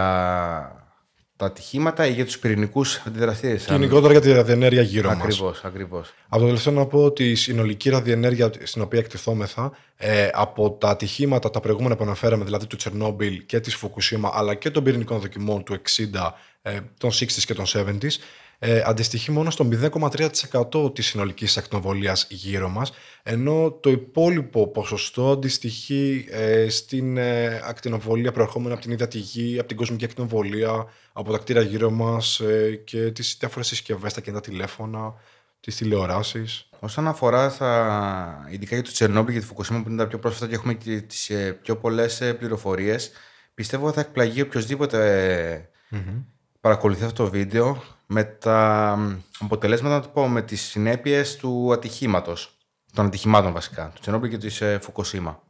τα 1.37 1.47
ατυχήματα 1.47 2.07
ή 2.07 2.13
για 2.13 2.25
τους 2.25 2.39
πυρηνικούς 2.39 3.03
αντιδραστήρες. 3.07 3.65
Και 3.65 3.73
γενικότερα 3.73 4.13
για 4.13 4.21
τη 4.21 4.33
ραδιενέργεια 4.33 4.83
γύρω 4.83 5.11
ακριβώς, 5.11 5.41
μας. 5.41 5.65
Ακριβώς. 5.65 6.15
Από 6.29 6.41
το 6.41 6.47
τελευταίο 6.47 6.73
να 6.73 6.87
πω 6.87 7.05
ότι 7.05 7.31
η 7.31 7.35
συνολική 7.35 7.91
ραδιενέργεια 7.91 8.51
στην 8.63 8.83
οποία 8.83 8.99
εκτιθόμεθα 8.99 9.73
ε, 9.97 10.29
από 10.33 10.71
τα 10.71 10.89
ατυχήματα 10.89 11.51
τα 11.51 11.61
προηγούμενα 11.61 11.97
που 11.97 12.03
αναφέραμε, 12.03 12.45
δηλαδή 12.45 12.67
του 12.67 12.77
Τσερνόμπιλ 12.77 13.47
και 13.47 13.61
της 13.61 13.75
Φουκουσίμα, 13.75 14.31
αλλά 14.35 14.55
και 14.55 14.71
των 14.71 14.85
πυρηνικών 14.85 15.21
δοκιμών 15.21 15.65
του 15.65 15.75
60, 15.75 16.31
ε, 16.63 16.81
των 16.99 17.11
60s 17.11 17.43
και 17.45 17.55
των 17.55 17.65
70s, 17.75 18.17
ε, 18.63 18.83
αντιστοιχεί 18.85 19.31
μόνο 19.31 19.51
στο 19.51 19.69
0,3% 19.73 20.95
της 20.95 21.07
συνολικής 21.07 21.57
ακτινοβολίας 21.57 22.27
γύρω 22.31 22.69
μας, 22.69 22.93
ενώ 23.23 23.79
το 23.81 23.91
υπόλοιπο 23.91 24.69
ποσοστό 24.69 25.31
αντιστοιχεί 25.31 26.27
ε, 26.31 26.69
στην 26.69 27.17
ε, 27.17 27.61
ακτινοβολία 27.65 28.33
προερχόμενα 28.33 28.73
από 28.75 28.83
την 28.83 28.93
ίδια 28.93 29.09
τη 29.09 29.19
γη, 29.19 29.59
από 29.59 29.69
την 29.69 29.77
κοσμική 29.77 30.05
ακτινοβολία, 30.05 30.87
από 31.13 31.33
τα 31.33 31.39
κτίρια 31.39 31.63
γύρω 31.63 31.91
μας 31.91 32.41
ε, 32.41 32.81
και 32.85 33.11
τις 33.11 33.37
διάφορες 33.41 33.67
συσκευές, 33.67 34.13
τα 34.13 34.21
κινητά 34.21 34.41
τηλέφωνα, 34.41 35.15
τις 35.61 35.77
τηλεοράσεις. 35.77 36.69
Όσον 36.81 37.09
αφορά 37.09 37.51
στα, 37.51 38.47
ειδικά 38.51 38.75
για 38.75 38.85
το 38.85 38.93
Τσερνόμπιλ 38.93 39.35
και 39.35 39.41
τη 39.41 39.47
Φουκουσίμα 39.47 39.83
που 39.83 39.89
είναι 39.89 40.03
τα 40.03 40.09
πιο 40.09 40.19
πρόσφατα 40.19 40.47
και 40.47 40.55
έχουμε 40.55 40.75
και 40.75 41.01
τις 41.01 41.31
ε, 41.31 41.59
πιο 41.63 41.77
πολλές 41.77 42.21
ε, 42.21 42.35
πληροφορίες, 42.35 43.11
πιστεύω 43.55 43.93
θα 43.93 44.01
εκπλαγεί 44.01 44.41
οποιοδήποτε 44.41 45.71
mm-hmm. 45.91 46.25
παρακολουθεί 46.61 47.05
αυτό 47.05 47.25
το 47.25 47.31
βίντεο 47.31 47.83
με 48.13 48.25
τα 48.25 48.99
αποτελέσματα, 49.39 49.95
να 49.95 50.03
το 50.03 50.09
πω, 50.09 50.29
με 50.29 50.43
τις 50.43 50.63
συνέπειες 50.63 51.37
του 51.37 51.73
ατυχήματος, 51.73 52.57
των 52.95 53.07
ατυχημάτων 53.07 53.53
βασικά, 53.53 53.91
του 53.95 54.01
Τσενόμπιλ 54.01 54.31
και 54.31 54.39
της 54.39 54.61
ε, 54.61 54.79
Φουκοσίμα. 54.83 55.43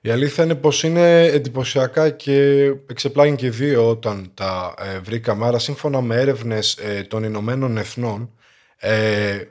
Η 0.00 0.10
αλήθεια 0.10 0.44
είναι 0.44 0.54
πως 0.54 0.82
είναι 0.82 1.24
εντυπωσιακά 1.24 2.10
και 2.10 2.64
εξεπλάγει 2.86 3.34
και 3.34 3.50
δύο 3.50 3.88
όταν 3.88 4.30
τα 4.34 4.74
ε, 4.78 4.98
βρήκαμε. 4.98 5.46
Άρα 5.46 5.58
σύμφωνα 5.58 6.00
με 6.00 6.16
έρευνες 6.16 6.76
ε, 6.76 7.02
των 7.02 7.24
Ηνωμένων 7.24 7.76
Εθνών, 7.76 8.30
ε, 8.76 9.42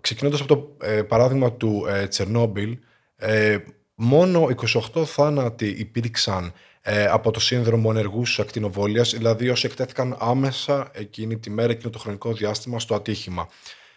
ξεκινώντας 0.00 0.40
από 0.40 0.56
το 0.56 0.86
ε, 0.86 1.02
παράδειγμα 1.02 1.52
του 1.52 1.86
ε, 1.88 2.06
Τσερνόμπιλ, 2.06 2.78
ε, 3.16 3.58
μόνο 3.94 4.48
28 4.94 5.04
θάνατοι 5.04 5.66
υπήρξαν 5.66 6.52
από 7.10 7.30
το 7.30 7.40
σύνδρομο 7.40 7.90
ενεργούς 7.94 8.40
ακτινοβολία, 8.40 9.02
δηλαδή 9.02 9.48
όσοι 9.48 9.66
εκτέθηκαν 9.66 10.16
άμεσα 10.20 10.90
εκείνη 10.94 11.38
τη 11.38 11.50
μέρα, 11.50 11.72
εκείνο 11.72 11.90
το 11.90 11.98
χρονικό 11.98 12.32
διάστημα 12.32 12.80
στο 12.80 12.94
ατύχημα. 12.94 13.48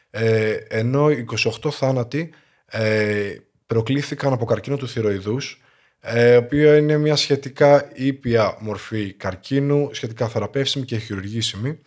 Ε, 0.10 0.52
ενώ 0.68 1.08
28 1.64 1.72
θάνατοι 1.72 2.34
ε, 2.66 3.36
προκλήθηκαν 3.66 4.34
από 4.34 4.46
καρκίνο 4.46 4.78
του 4.78 4.88
θηροειδούς, 4.88 5.62
ε, 6.00 6.36
οποίο 6.36 6.76
είναι 6.76 6.98
μια 6.98 7.16
σχετικά 7.16 7.90
ήπια 7.94 8.58
μορφή 8.60 9.14
καρκίνου, 9.14 9.90
σχετικά 9.94 10.28
θεραπεύσιμη 10.28 10.86
και 10.86 10.98
χειρουργήσιμη. 10.98 11.80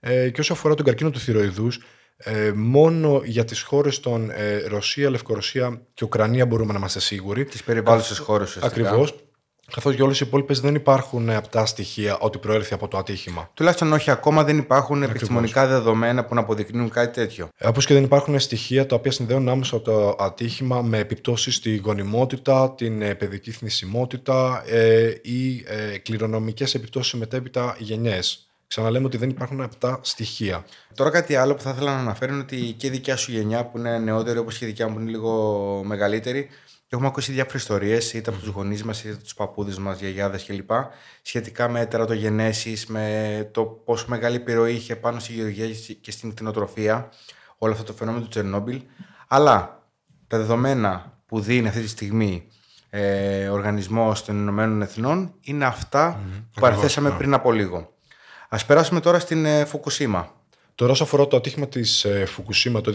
Ε, 0.00 0.30
και 0.30 0.40
όσο 0.40 0.52
αφορά 0.52 0.74
τον 0.74 0.84
καρκίνο 0.84 1.10
του 1.10 1.18
θηροειδούς, 1.18 1.80
ε, 2.16 2.52
μόνο 2.54 3.22
για 3.24 3.44
τις 3.44 3.60
χώρες 3.60 4.00
των 4.00 4.30
ε, 4.30 4.56
Ρωσία, 4.56 5.10
Λευκορωσία 5.10 5.82
και 5.94 6.04
Ουκρανία 6.04 6.46
μπορούμε 6.46 6.72
να 6.72 6.78
είμαστε 6.78 7.00
σίγουροι. 7.00 7.44
Τις 7.44 7.62
περιβάλλουσες 7.62 8.18
χώρες. 8.18 8.56
Ακριβώς. 8.56 9.23
Καθώς 9.72 9.94
για 9.94 10.04
όλες 10.04 10.20
οι 10.20 10.24
υπόλοιπες 10.26 10.60
δεν 10.60 10.74
υπάρχουν 10.74 11.30
απτά 11.30 11.66
στοιχεία 11.66 12.18
ότι 12.18 12.38
προέρχεται 12.38 12.74
από 12.74 12.88
το 12.88 12.98
ατύχημα. 12.98 13.50
Τουλάχιστον 13.54 13.92
όχι 13.92 14.10
ακόμα 14.10 14.44
δεν 14.44 14.58
υπάρχουν 14.58 14.96
Ακριβώς. 14.96 15.16
επιστημονικά 15.16 15.66
δεδομένα 15.66 16.24
που 16.24 16.34
να 16.34 16.40
αποδεικνύουν 16.40 16.90
κάτι 16.90 17.12
τέτοιο. 17.12 17.48
Ε, 17.56 17.68
Όπως 17.68 17.86
και 17.86 17.94
δεν 17.94 18.02
υπάρχουν 18.04 18.38
στοιχεία 18.40 18.86
τα 18.86 18.94
οποία 18.94 19.10
συνδέουν 19.10 19.48
άμεσα 19.48 19.80
το 19.82 20.16
ατύχημα 20.18 20.82
με 20.82 20.98
επιπτώσεις 20.98 21.54
στη 21.54 21.76
γονιμότητα, 21.76 22.74
την 22.76 23.02
ε, 23.02 23.14
παιδική 23.14 23.50
θνησιμότητα 23.50 24.62
ε, 24.66 25.12
ή 25.22 25.64
ε, 25.66 25.98
κληρονομικές 25.98 26.74
επιπτώσεις 26.74 27.12
μετέπειτα 27.14 27.76
γενιές. 27.78 28.48
Ξαναλέμε 28.66 29.06
ότι 29.06 29.16
δεν 29.16 29.28
υπάρχουν 29.28 29.60
απτά 29.60 30.00
στοιχεία. 30.02 30.64
Τώρα 30.94 31.10
κάτι 31.10 31.34
άλλο 31.34 31.54
που 31.54 31.62
θα 31.62 31.70
ήθελα 31.70 31.94
να 31.94 32.00
αναφέρω 32.00 32.32
είναι 32.32 32.42
ότι 32.42 32.74
και 32.76 32.86
η 32.86 32.90
δικιά 32.90 33.16
σου 33.16 33.32
γενιά 33.32 33.64
που 33.64 33.78
είναι 33.78 33.98
νεότερη 33.98 34.38
όπως 34.38 34.58
και 34.58 34.64
η 34.64 34.68
δικιά 34.68 34.88
μου 34.88 34.94
που 34.94 35.00
είναι 35.00 35.10
λίγο 35.10 35.82
μεγαλύτερη 35.84 36.48
Έχουμε 36.94 37.08
ακούσει 37.08 37.32
διάφορες 37.32 37.60
ιστορίες, 37.60 38.12
είτε 38.12 38.30
από 38.30 38.38
τους 38.38 38.48
γονείς 38.48 38.84
μας, 38.84 39.04
είτε 39.04 39.12
από 39.14 39.22
τους 39.22 39.34
παππούδες 39.34 39.78
μας, 39.78 40.00
γιαγιάδες 40.00 40.44
κλπ. 40.44 40.70
Σχετικά 41.22 41.68
με 41.68 41.86
τερατογενέσει, 41.86 42.84
με 42.88 43.48
το 43.52 43.64
πόσο 43.64 44.06
μεγάλη 44.08 44.36
επιρροή 44.36 44.72
είχε 44.74 44.96
πάνω 44.96 45.18
στη 45.18 45.32
γεωργία 45.32 45.66
και 46.00 46.10
στην 46.10 46.30
κτηνοτροφία 46.30 47.08
όλο 47.58 47.72
αυτό 47.72 47.84
το 47.84 47.92
φαινόμενο 47.92 48.22
του 48.22 48.30
Τσερνόμπιλ. 48.30 48.82
Αλλά 49.28 49.82
τα 50.26 50.38
δεδομένα 50.38 51.18
που 51.26 51.40
δίνει 51.40 51.68
αυτή 51.68 51.80
τη 51.80 51.88
στιγμή 51.88 52.48
ε, 52.90 53.48
ο 53.48 53.52
Οργανισμός 53.52 54.24
των 54.24 54.36
Ηνωμένων 54.36 54.82
Εθνών 54.82 55.34
είναι 55.40 55.64
αυτά 55.64 56.20
που 56.52 56.60
παραθέσαμε 56.60 57.08
ναι. 57.08 57.16
πριν 57.16 57.34
από 57.34 57.52
λίγο. 57.52 57.92
Α 58.48 58.64
περάσουμε 58.66 59.00
τώρα 59.00 59.18
στην 59.18 59.44
ε, 59.44 59.64
Φουκουσίμα. 59.64 60.32
Τώρα, 60.74 60.92
όσο 60.92 61.02
αφορά 61.02 61.26
το 61.26 61.36
ατύχημα 61.36 61.68
της 61.68 62.04
ε, 62.04 62.24
Φουκουσίμα 62.24 62.80
το 62.80 62.94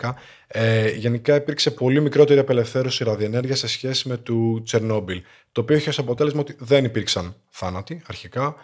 2011, 0.00 0.12
ε, 0.46 0.90
γενικά 0.90 1.34
υπήρξε 1.34 1.70
πολύ 1.70 2.00
μικρότερη 2.00 2.38
απελευθέρωση 2.38 3.04
ραδιενέργεια 3.04 3.56
σε 3.56 3.66
σχέση 3.66 4.08
με 4.08 4.16
του 4.16 4.62
Τσερνόμπιλ. 4.64 5.22
Το 5.52 5.60
οποίο 5.60 5.76
είχε 5.76 5.88
ως 5.88 5.98
αποτέλεσμα 5.98 6.40
ότι 6.40 6.56
δεν 6.58 6.84
υπήρξαν 6.84 7.36
θάνατοι 7.48 8.02
αρχικά, 8.06 8.54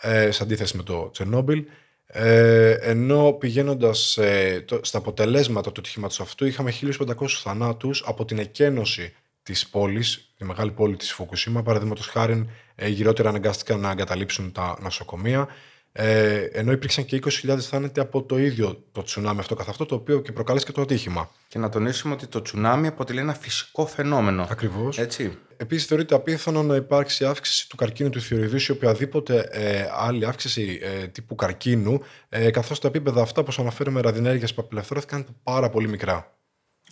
ε, 0.00 0.30
σε 0.30 0.42
αντίθεση 0.42 0.76
με 0.76 0.82
το 0.82 1.10
Τσερνόμπιλ. 1.10 1.64
Ε, 2.12 2.70
ενώ 2.70 3.32
πηγαίνοντας 3.32 4.18
ε, 4.18 4.64
στα 4.80 4.98
αποτελέσματα 4.98 5.72
του 5.72 5.80
ατυχήματος 5.80 6.20
αυτού, 6.20 6.46
είχαμε 6.46 6.72
1.500 6.80 7.28
θανάτους 7.28 8.02
από 8.06 8.24
την 8.24 8.38
εκένωση 8.38 9.14
της 9.42 9.68
πόλης, 9.68 10.32
τη 10.36 10.44
μεγάλη 10.44 10.70
πόλη 10.70 10.96
της 10.96 11.12
Φουκουσίμα. 11.12 11.62
Παραδείγματος 11.62 12.06
χάρη, 12.06 12.48
ε, 12.74 12.88
γυρότερα 12.88 13.28
αναγκάστηκαν 13.28 13.80
να 13.80 13.90
εγκαταλείψουν 13.90 14.52
τα 14.52 14.78
νοσοκομεία. 14.82 15.48
Ε, 15.92 16.38
ενώ 16.52 16.72
υπήρξαν 16.72 17.04
και 17.04 17.20
20.000 17.42 17.58
θάνατοι 17.58 18.00
από 18.00 18.22
το 18.22 18.38
ίδιο 18.38 18.84
το 18.92 19.02
τσουνάμι 19.02 19.38
αυτό 19.38 19.54
καθ' 19.54 19.68
αυτό, 19.68 19.86
το 19.86 19.94
οποίο 19.94 20.20
και 20.20 20.32
προκάλεσε 20.32 20.66
και 20.66 20.72
το 20.72 20.80
ατύχημα. 20.80 21.30
Και 21.48 21.58
να 21.58 21.68
τονίσουμε 21.68 22.14
ότι 22.14 22.26
το 22.26 22.42
τσουνάμι 22.42 22.86
αποτελεί 22.86 23.18
ένα 23.18 23.34
φυσικό 23.34 23.86
φαινόμενο. 23.86 24.46
Ακριβώς. 24.50 24.98
Έτσι. 24.98 25.38
Επίσης, 25.56 25.86
θεωρείται 25.86 26.14
απίθανο 26.14 26.62
να 26.62 26.76
υπάρξει 26.76 27.24
αύξηση 27.24 27.68
του 27.68 27.76
καρκίνου 27.76 28.10
του 28.10 28.20
θηροειδού 28.20 28.56
ή 28.56 28.70
οποιαδήποτε 28.70 29.48
ε, 29.50 29.88
άλλη 29.92 30.26
αύξηση 30.26 30.80
ε, 30.82 31.06
τύπου 31.06 31.34
καρκίνου, 31.34 32.02
ε, 32.28 32.50
καθώς 32.50 32.80
τα 32.80 32.88
επίπεδα 32.88 33.22
αυτά, 33.22 33.40
όπως 33.40 33.58
αναφέρουμε, 33.58 34.00
ραδιενέργεια 34.00 34.46
που 34.46 34.62
απελευθερώθηκαν 34.62 35.26
πάρα 35.42 35.70
πολύ 35.70 35.88
μικρά. 35.88 36.34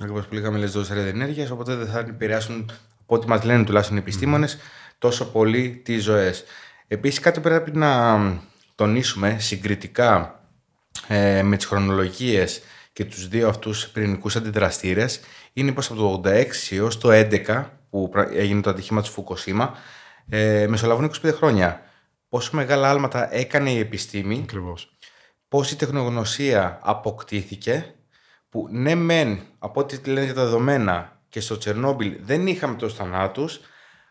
Ακριβώς 0.01 0.27
πολύ 0.27 0.43
χαμηλές 0.43 0.73
δόσεις 0.73 0.95
ραδιενέργεια, 0.95 1.49
οπότε 1.53 1.75
δεν 1.75 1.87
θα 1.87 1.99
επηρεάσουν, 1.99 2.71
από 3.03 3.15
ό,τι 3.15 3.29
μας 3.29 3.45
λένε 3.45 3.65
τουλάχιστον 3.65 3.97
οι 3.97 4.01
επιστήμονες, 4.01 4.59
τόσο 4.99 5.31
πολύ 5.31 5.81
τις 5.85 6.03
ζωές. 6.03 6.45
Επίσης, 6.89 7.21
κάτι 7.21 7.41
πρέπει 7.41 7.77
να 7.77 8.19
τονίσουμε 8.79 9.37
συγκριτικά 9.39 10.41
ε, 11.09 11.43
με 11.43 11.57
τις 11.57 11.67
χρονολογίες 11.67 12.63
και 12.93 13.05
τους 13.05 13.29
δύο 13.29 13.49
αυτούς 13.49 13.89
πυρηνικούς 13.89 14.37
αντιδραστήρες 14.37 15.21
είναι 15.53 15.73
πως 15.73 15.91
από 15.91 16.01
το 16.01 16.23
86 16.25 16.47
έως 16.71 16.99
το 16.99 17.09
11 17.13 17.65
που 17.91 18.11
έγινε 18.33 18.61
το 18.61 18.71
ατυχήμα 18.71 19.03
του 19.03 19.11
Φουκοσίμα 19.11 19.75
ε, 20.29 20.67
μεσολαβούν 20.69 21.11
25 21.23 21.33
χρόνια. 21.35 21.83
Πόσο 22.29 22.57
μεγάλα 22.57 22.91
άλματα 22.91 23.35
έκανε 23.35 23.71
η 23.71 23.79
επιστήμη, 23.79 24.41
Ακριβώς. 24.43 24.97
πώς 25.49 25.71
η 25.71 25.77
τεχνογνωσία 25.77 26.79
αποκτήθηκε 26.83 27.95
που 28.49 28.69
ναι 28.71 28.95
μεν 28.95 29.41
από 29.59 29.81
ό,τι 29.81 30.11
λένε 30.11 30.25
για 30.25 30.35
τα 30.35 30.45
δεδομένα 30.45 31.21
και 31.29 31.41
στο 31.41 31.59
Τσερνόμπιλ 31.59 32.17
δεν 32.21 32.47
είχαμε 32.47 32.75
τους 32.75 32.95
θανάτους 32.95 33.61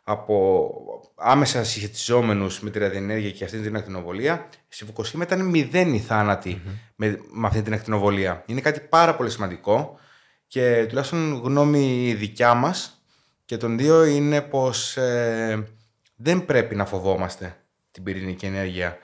από 0.09 0.81
άμεσα 1.15 1.63
συσχετιζόμενους 1.63 2.59
με 2.59 2.69
τη 2.69 2.79
ραδιενέργεια 2.79 3.31
και 3.31 3.43
αυτή 3.43 3.59
την 3.59 3.75
ακτινοβολία, 3.75 4.49
στη 4.67 4.85
Φουκοσίμα 4.85 5.23
ήταν 5.23 5.45
μηδέν 5.45 5.93
οι 5.93 5.99
θανατοι 5.99 6.61
με, 6.95 7.19
με 7.31 7.47
αυτή 7.47 7.61
την 7.61 7.73
ακτινοβολία. 7.73 8.43
Είναι 8.45 8.61
κάτι 8.61 8.79
πάρα 8.79 9.15
πολύ 9.15 9.29
σημαντικό 9.29 9.99
και 10.47 10.85
τουλάχιστον 10.87 11.41
γνώμη 11.43 12.13
δικιά 12.17 12.53
μας 12.53 13.01
και 13.45 13.57
των 13.57 13.77
δύο 13.77 14.03
είναι 14.03 14.41
πως 14.41 14.97
ε, 14.97 15.67
δεν 16.15 16.45
πρέπει 16.45 16.75
να 16.75 16.85
φοβόμαστε 16.85 17.57
την 17.91 18.03
πυρηνική 18.03 18.45
ενέργεια. 18.45 18.97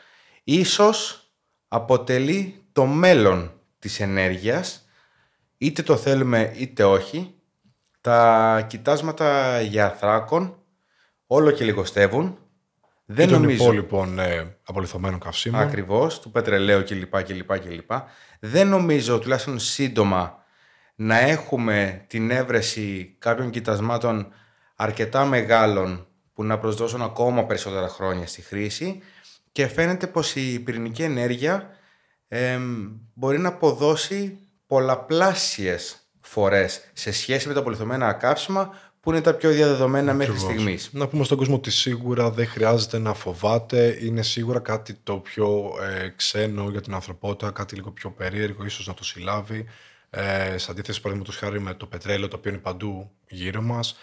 Ίσως 0.44 1.30
αποτελεί 1.68 2.64
το 2.72 2.86
μέλλον 2.86 3.52
της 3.80 4.00
ενέργειας, 4.00 4.88
είτε 5.58 5.82
το 5.82 5.98
θέλουμε 5.98 6.54
είτε 6.56 6.84
όχι. 6.84 7.34
Τα 8.02 8.66
κοιτάσματα 8.70 9.62
για 9.62 9.90
θράκων 9.90 10.58
όλο 11.28 11.52
και 11.52 11.64
λιγοστεύουν. 11.64 12.38
Δεν 13.06 13.28
και 13.28 13.34
νομίζω... 13.34 13.58
των 13.58 13.66
υπόλοιπων 13.66 14.20
ε, 14.20 14.58
απολυθωμένων 14.64 15.20
καυσίμων. 15.20 15.62
Ακριβώς, 15.62 16.20
του 16.20 16.32
πετρελαίου 16.32 16.84
κλπ, 16.84 17.24
κλπ, 17.24 17.60
κλπ. 17.60 17.92
Δεν 18.40 18.68
νομίζω, 18.68 19.20
τουλάχιστον 19.20 19.60
σύντομα, 19.60 20.44
να 20.96 21.20
έχουμε 21.20 22.06
την 22.08 22.32
έβρεση 22.32 23.16
κάποιων 23.20 23.50
κοιτασμάτων 23.50 24.34
αρκετά 24.76 25.26
μεγάλων 25.26 26.08
που 26.34 26.44
να 26.44 26.60
προσδώσουν 26.60 27.02
ακόμα 27.02 27.46
περισσότερα 27.46 27.88
χρόνια 27.88 28.28
στη 28.28 28.42
χρήση 28.42 29.02
και 29.52 29.68
φαίνεται 29.68 30.08
πως 30.08 30.36
η 30.36 30.60
πυρηνική 30.60 31.04
ενέργεια 31.04 31.70
ε, 32.28 32.60
μπορεί 33.14 33.40
να 33.40 33.48
αποδώσει 33.48 34.38
πολλαπλάσιες 34.68 36.03
φορές 36.34 36.82
σε 36.94 37.12
σχέση 37.12 37.48
με 37.48 37.54
τα 37.54 37.60
απολυθωμένα 37.60 38.14
καύσιμα 38.14 38.74
που 39.02 39.12
είναι 39.12 39.22
τα 39.22 39.34
πιο 39.34 39.50
διαδεδομένα 39.52 40.14
μέχρι 40.14 40.40
στιγμής. 40.40 40.90
Να 40.94 41.08
πούμε 41.08 41.24
στον 41.24 41.38
κόσμο 41.38 41.56
ότι 41.56 41.72
σίγουρα 41.72 42.32
δεν 42.32 42.48
χρειάζεται 42.48 42.98
να 43.00 43.14
φοβάται. 43.14 43.98
Είναι 44.02 44.22
σίγουρα 44.22 44.60
κάτι 44.60 44.94
το 44.94 45.18
πιο 45.18 45.72
ε, 45.82 46.10
ξένο 46.16 46.70
για 46.70 46.82
την 46.82 46.94
ανθρωπότητα, 46.94 47.52
κάτι 47.52 47.76
λίγο 47.76 47.92
πιο 47.92 48.10
περίεργο, 48.12 48.66
ίσως 48.66 48.88
να 48.88 48.94
το 48.94 49.04
συλλάβει. 49.04 49.66
Ε, 50.10 50.58
σε 50.58 50.72
αντίθεση, 50.72 51.02
παραδείγματος 51.02 51.38
χάρη 51.38 51.60
με 51.60 51.74
το 51.74 51.86
πετρέλαιο, 51.86 52.28
το 52.28 52.36
οποίο 52.36 52.52
είναι 52.52 52.60
παντού 52.60 53.12
γύρω 53.28 53.62
μας. 53.62 53.96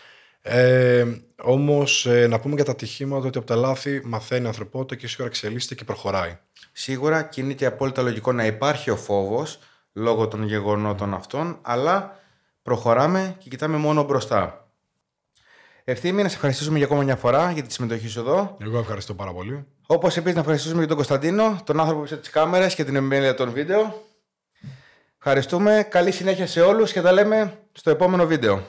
Ε, 0.43 1.07
Όμως, 1.43 2.07
ε, 2.07 2.27
να 2.27 2.41
πούμε 2.41 2.55
για 2.55 2.65
τα 2.65 2.71
ατυχήματα 2.71 3.27
ότι 3.27 3.39
από 3.39 3.47
τα 3.47 3.57
λάθη 3.57 4.01
μαθαίνει 4.05 4.45
η 4.45 4.47
ανθρωπότητα 4.47 4.95
και 4.95 5.07
σίγουρα 5.07 5.29
εξελίσσεται 5.29 5.75
και 5.75 5.85
προχωράει. 5.85 6.39
Σίγουρα 6.73 7.23
και 7.23 7.41
είναι 7.41 7.53
και 7.53 7.67
απόλυτα 7.67 8.03
λογικό 8.03 8.33
να 8.33 8.47
υπάρχει 8.47 8.91
ο 8.91 8.97
φόβος 8.97 9.59
λόγω 10.01 10.29
των 10.29 10.43
γεγονότων 10.43 11.15
αυτών, 11.15 11.59
αλλά 11.63 12.19
προχωράμε 12.63 13.37
και 13.39 13.49
κοιτάμε 13.49 13.77
μόνο 13.77 14.03
μπροστά. 14.03 14.65
Ευθύμη, 15.85 16.23
να 16.23 16.29
σε 16.29 16.35
ευχαριστήσουμε 16.35 16.77
για 16.77 16.87
ακόμα 16.87 17.03
μια 17.03 17.17
φορά 17.17 17.51
για 17.51 17.63
τη 17.63 17.73
συμμετοχή 17.73 18.09
σου 18.09 18.21
εδώ. 18.21 18.57
Εγώ 18.61 18.79
ευχαριστώ 18.79 19.15
πάρα 19.15 19.33
πολύ. 19.33 19.67
Όπως 19.87 20.17
επίσης 20.17 20.35
να 20.35 20.41
ευχαριστήσουμε 20.41 20.81
και 20.81 20.87
τον 20.87 20.97
Κωνσταντίνο, 20.97 21.61
τον 21.65 21.81
άνθρωπο 21.81 22.03
πίσω 22.03 22.17
τη 22.17 22.31
κάμερα 22.31 22.69
και 22.69 22.85
την 22.85 22.97
επιμέλεια 22.97 23.35
των 23.35 23.51
βίντεο. 23.51 24.05
Ευχαριστούμε. 25.19 25.87
Καλή 25.91 26.11
συνέχεια 26.11 26.47
σε 26.47 26.61
όλους 26.61 26.93
και 26.93 27.01
τα 27.01 27.13
λέμε 27.13 27.59
στο 27.73 27.91
επόμενο 27.91 28.27
βίντεο. 28.27 28.63